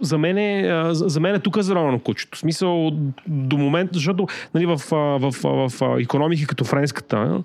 [0.00, 2.36] за мен е, за мен е тук заровано кучето.
[2.36, 2.90] В смисъл
[3.26, 7.42] до момента, защото нали, в, в, в, в економики като френската,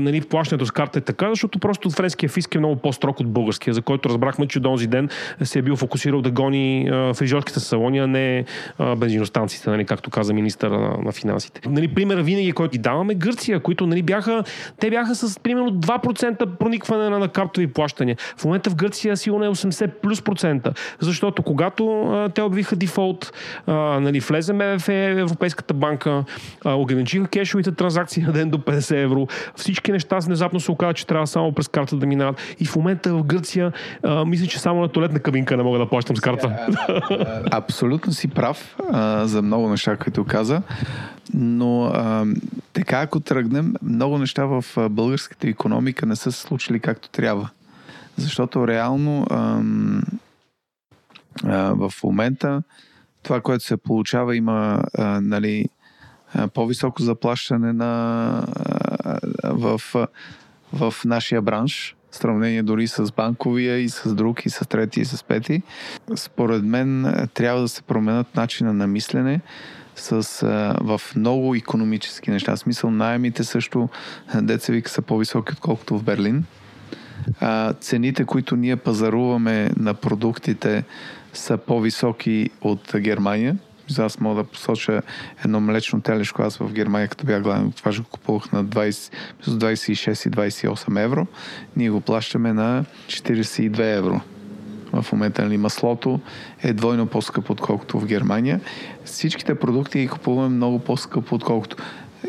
[0.00, 3.74] нали, плащането с карта е така, защото просто френския фиск е много по-строг от българския,
[3.74, 5.08] за който разбрахме, че до този ден
[5.42, 8.44] се е бил фокусирал да гони фрижорските салони, а не
[8.96, 11.60] бензиностанциите, нали, както каза министър на, на финансите.
[11.66, 14.44] Нали, пример винаги, който даваме, Гърция, които нали, бяха,
[14.80, 18.16] те бяха с примерно 2% проникване на, на картови плащания.
[18.36, 23.32] В момента в Гърция сигурно е 80 плюс процента, защото когато а, те обвиха дефолт,
[23.66, 26.24] а, нали, влезе МВФ, Европейската банка,
[26.64, 29.26] а, ограничиха кешовите транзакции на ден до 50 евро,
[29.56, 32.40] всички неща внезапно се оказа, че трябва само през карта да минават.
[32.60, 33.72] И в момента в Гърция
[34.02, 36.66] а, мисля, че само на туалетна кабинка не мога да плащам с карта.
[37.50, 40.62] Абсолютно си прав а, за много неща, които каза.
[41.34, 42.26] Но а,
[42.72, 47.48] така, ако тръгнем, много неща в българската економика не са се случили както трябва.
[48.16, 50.02] Защото реално ам,
[51.44, 52.62] а, в момента
[53.22, 55.68] това, което се получава, има а, нали,
[56.34, 58.44] а, по-високо заплащане на,
[59.04, 59.80] а, в,
[60.72, 61.96] в нашия бранш.
[62.10, 65.62] в сравнение дори с банковия и с друг, и с трети, и с пети.
[66.16, 69.40] Според мен трябва да се променят начина на мислене
[69.96, 72.56] с, а, в много економически неща.
[72.56, 73.88] В смисъл, найемите също,
[74.34, 76.44] деца вика, са по-високи, отколкото в Берлин.
[77.40, 80.84] А, цените, които ние пазаруваме на продуктите,
[81.32, 83.56] са по-високи от Германия.
[83.98, 85.02] Аз мога да посоча
[85.44, 86.42] едно млечно телешко.
[86.42, 89.14] Аз в Германия, като бях главен, това ще го купувах на 20,
[89.48, 91.26] 26 и 28 евро.
[91.76, 94.20] Ние го плащаме на 42 евро.
[94.92, 96.20] В момента нали, маслото
[96.62, 98.60] е двойно по-скъпо, отколкото в Германия.
[99.04, 101.76] Всичките продукти ги купуваме много по-скъпо, отколкото.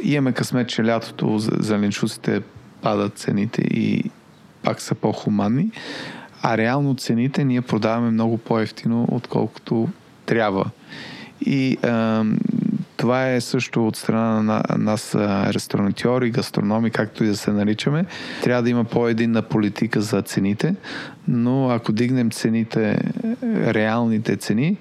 [0.03, 2.41] Имаме късмет, че лятото зеленчуците
[2.81, 4.03] падат цените и
[4.63, 5.71] пак са по-хуманни,
[6.43, 9.89] а реално цените ние продаваме много по-ефтино, отколкото
[10.25, 10.65] трябва.
[11.41, 12.23] И а,
[12.97, 15.15] това е също от страна на нас
[15.53, 18.05] ресторантьори, гастрономи, както и да се наричаме.
[18.43, 20.75] Трябва да има по-единна политика за цените,
[21.27, 22.99] но ако дигнем цените,
[23.43, 24.77] реалните цени,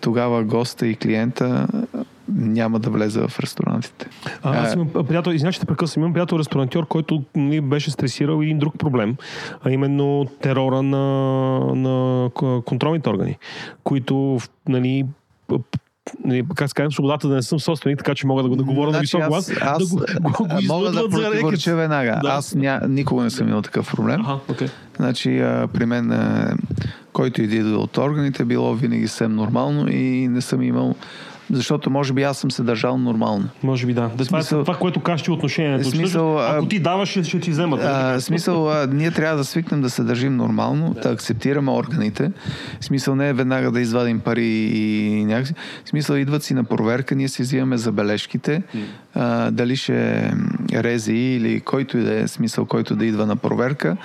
[0.00, 1.66] тогава госта и клиента
[2.34, 4.06] няма да влезе в ресторантите.
[4.42, 8.58] А, аз имам приятел, извиня, ще прекъсвам, имам приятел ресторантьор, който ни беше стресирал един
[8.58, 9.16] друг проблем,
[9.64, 10.98] а именно терора на,
[11.74, 12.30] на
[12.64, 13.38] контролните органи,
[13.84, 15.04] които нали,
[16.24, 18.90] нали, как кажем, свободата да не съм собственик, така че мога да го да говоря
[18.90, 19.50] значи, на висок глас.
[19.50, 22.18] Аз, аз да го, го, го мога да противореча веднага.
[22.22, 22.28] Да.
[22.28, 24.20] Аз ня, никога не съм имал такъв проблем.
[24.20, 24.70] Ага, okay.
[24.96, 26.54] Значи, а, при мен, а,
[27.12, 30.94] който иде от органите, било винаги съвсем нормално и не съм имал
[31.52, 33.48] защото може би аз съм се държал нормално.
[33.62, 34.10] Може би да.
[34.14, 35.90] да смисъл, това, това, което ти отношението.
[35.90, 37.80] Смисъл, ако ти даваш, ще, ще ти вземат.
[37.82, 42.30] А, смисъл, а, ние трябва да свикнем да се държим нормално, да, да акцептираме органите.
[42.80, 45.54] Смисъл не е веднага да извадим пари и някакси.
[45.84, 48.62] Смисъл идват си на проверка, ние си взимаме забележките,
[49.14, 50.30] а, дали ще
[50.72, 53.96] рези или който и да е смисъл, който да идва на проверка.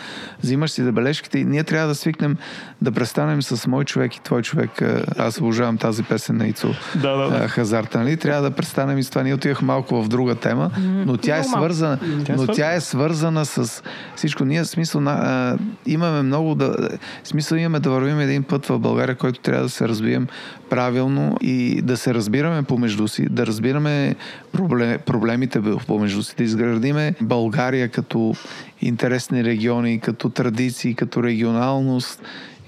[0.43, 2.37] Взимаш си забележките и ние трябва да свикнем
[2.81, 4.81] да престанем с мой човек и твой човек.
[5.17, 6.73] Аз обожавам тази песен на Ицо.
[6.95, 7.47] Да, да, да.
[7.47, 8.17] Хазарта, нали?
[8.17, 9.23] Трябва да престанем и с това.
[9.23, 11.99] Ние отивах малко в друга тема, но тя е свързана,
[12.37, 13.83] но тя е свързана с
[14.15, 14.45] всичко.
[14.45, 16.75] Ние смисъл на, а, имаме много да,
[17.23, 20.27] смисъл имаме да вървим един път в България, който трябва да се развием
[20.69, 24.15] правилно и да се разбираме помежду си, да разбираме
[24.51, 28.33] проблем, проблемите помежду си, да изградиме България като
[28.81, 32.21] интересни региони, като традиции, като регионалност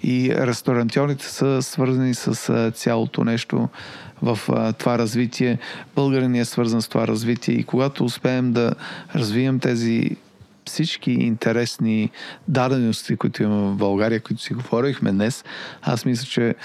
[0.04, 3.70] и ресторантьорите са свързани с цялото нещо
[4.22, 4.40] в
[4.78, 5.60] това развитие.
[5.96, 8.74] Българин е свързан с това развитие и когато успеем да
[9.16, 10.18] развием тези
[10.66, 12.10] всички интересни
[12.48, 15.44] дадености, които имаме в България, които си говорихме днес,
[15.82, 16.56] аз мисля, че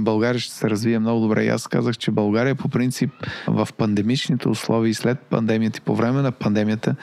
[0.00, 1.44] България ще се развие много добре.
[1.44, 3.10] И аз казах, че България по принцип
[3.46, 6.94] в пандемичните условия и след пандемията и по време на пандемията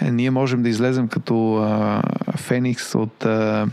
[0.00, 2.02] е, ние можем да излезем като а,
[2.36, 3.66] феникс от а,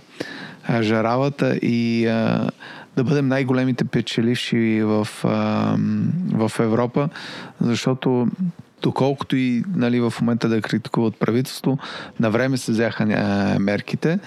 [0.82, 2.50] жаравата и а,
[2.98, 5.08] да бъдем най-големите печеливши в,
[6.34, 7.10] в Европа,
[7.62, 8.28] защото
[8.82, 11.78] доколкото и нали, в момента да критикуват правителство,
[12.20, 13.06] на време се взяха
[13.60, 14.20] мерките.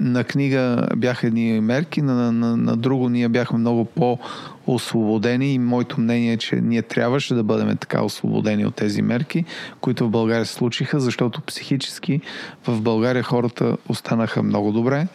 [0.00, 6.00] На книга бяха едни мерки, на, на, на друго ние бяхме много по-освободени и моето
[6.00, 9.44] мнение е, че ние трябваше да бъдем така освободени от тези мерки,
[9.80, 12.20] които в България се случиха, защото психически
[12.66, 15.06] в България хората останаха много добре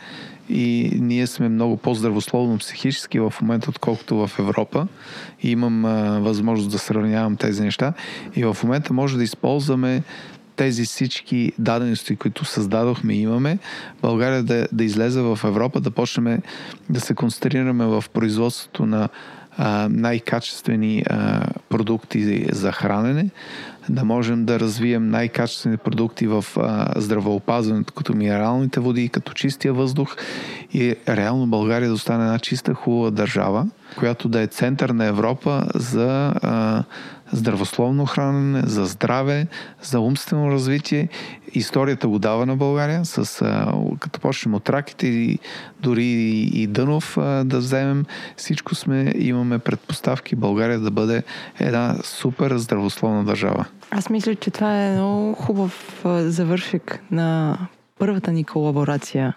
[0.50, 4.88] и ние сме много по-здравословно психически в момента, отколкото в Европа.
[5.42, 7.94] И имам а, възможност да сравнявам тези неща.
[8.36, 10.04] И в момента може да използваме
[10.56, 13.58] тези всички дадености, които създадохме и имаме,
[14.02, 16.42] България да, да излезе в Европа, да почнем
[16.90, 19.10] да се концентрираме в производството на
[19.90, 21.04] най-качествени
[21.70, 23.30] продукти за хранене,
[23.90, 30.16] да можем да развием най-качествени продукти в а, здравеопазването, като минералните води, като чистия въздух.
[30.74, 35.64] И реално България да остане една чиста, хубава държава, която да е център на Европа
[35.76, 36.84] за а,
[37.36, 39.48] здравословно хранене, за здраве,
[39.82, 41.10] за умствено развитие.
[41.54, 43.46] Историята го дава на България, с,
[44.00, 45.40] като почнем от раките и
[45.80, 46.06] дори
[46.54, 47.14] и, Дънов
[47.46, 48.06] да вземем,
[48.38, 51.24] всичко сме, имаме предпоставки България да бъде
[51.60, 53.66] една супер здравословна държава.
[53.92, 57.58] Аз мисля, че това е много хубав завършек на
[58.00, 59.36] първата ни колаборация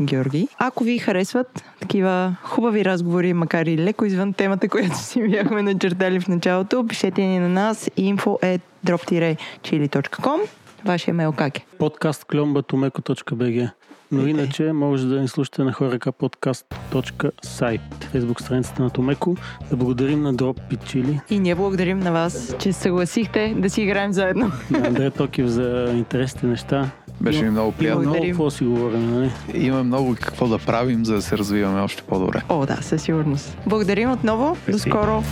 [0.00, 0.48] Георги.
[0.58, 6.20] Ако ви харесват такива хубави разговори, макар и леко извън темата, която си бяхме начертали
[6.20, 10.40] в началото, пишете ни на нас info at drop-chili.com
[10.84, 11.66] Вашия мейл как е?
[11.78, 13.70] Подкаст клюмбатомеко.bg
[14.12, 19.36] но иначе може да ни слушате на horecapodcast.site, фейсбук страницата на Томеко.
[19.70, 21.20] Да благодарим на Дроп Пичили.
[21.30, 24.52] И ние благодарим на вас, че съгласихте да си играем заедно.
[24.70, 26.90] На Андре Токив за интересните неща
[27.20, 28.00] Беше ми много приятно.
[28.00, 28.34] Много Благодарим.
[28.34, 29.30] какво си говорим, нали?
[29.54, 32.42] Има много какво да правим, за да се развиваме още по-добре.
[32.48, 33.58] О, да, със сигурност.
[33.66, 34.56] Благодарим отново.
[34.68, 35.22] До скоро.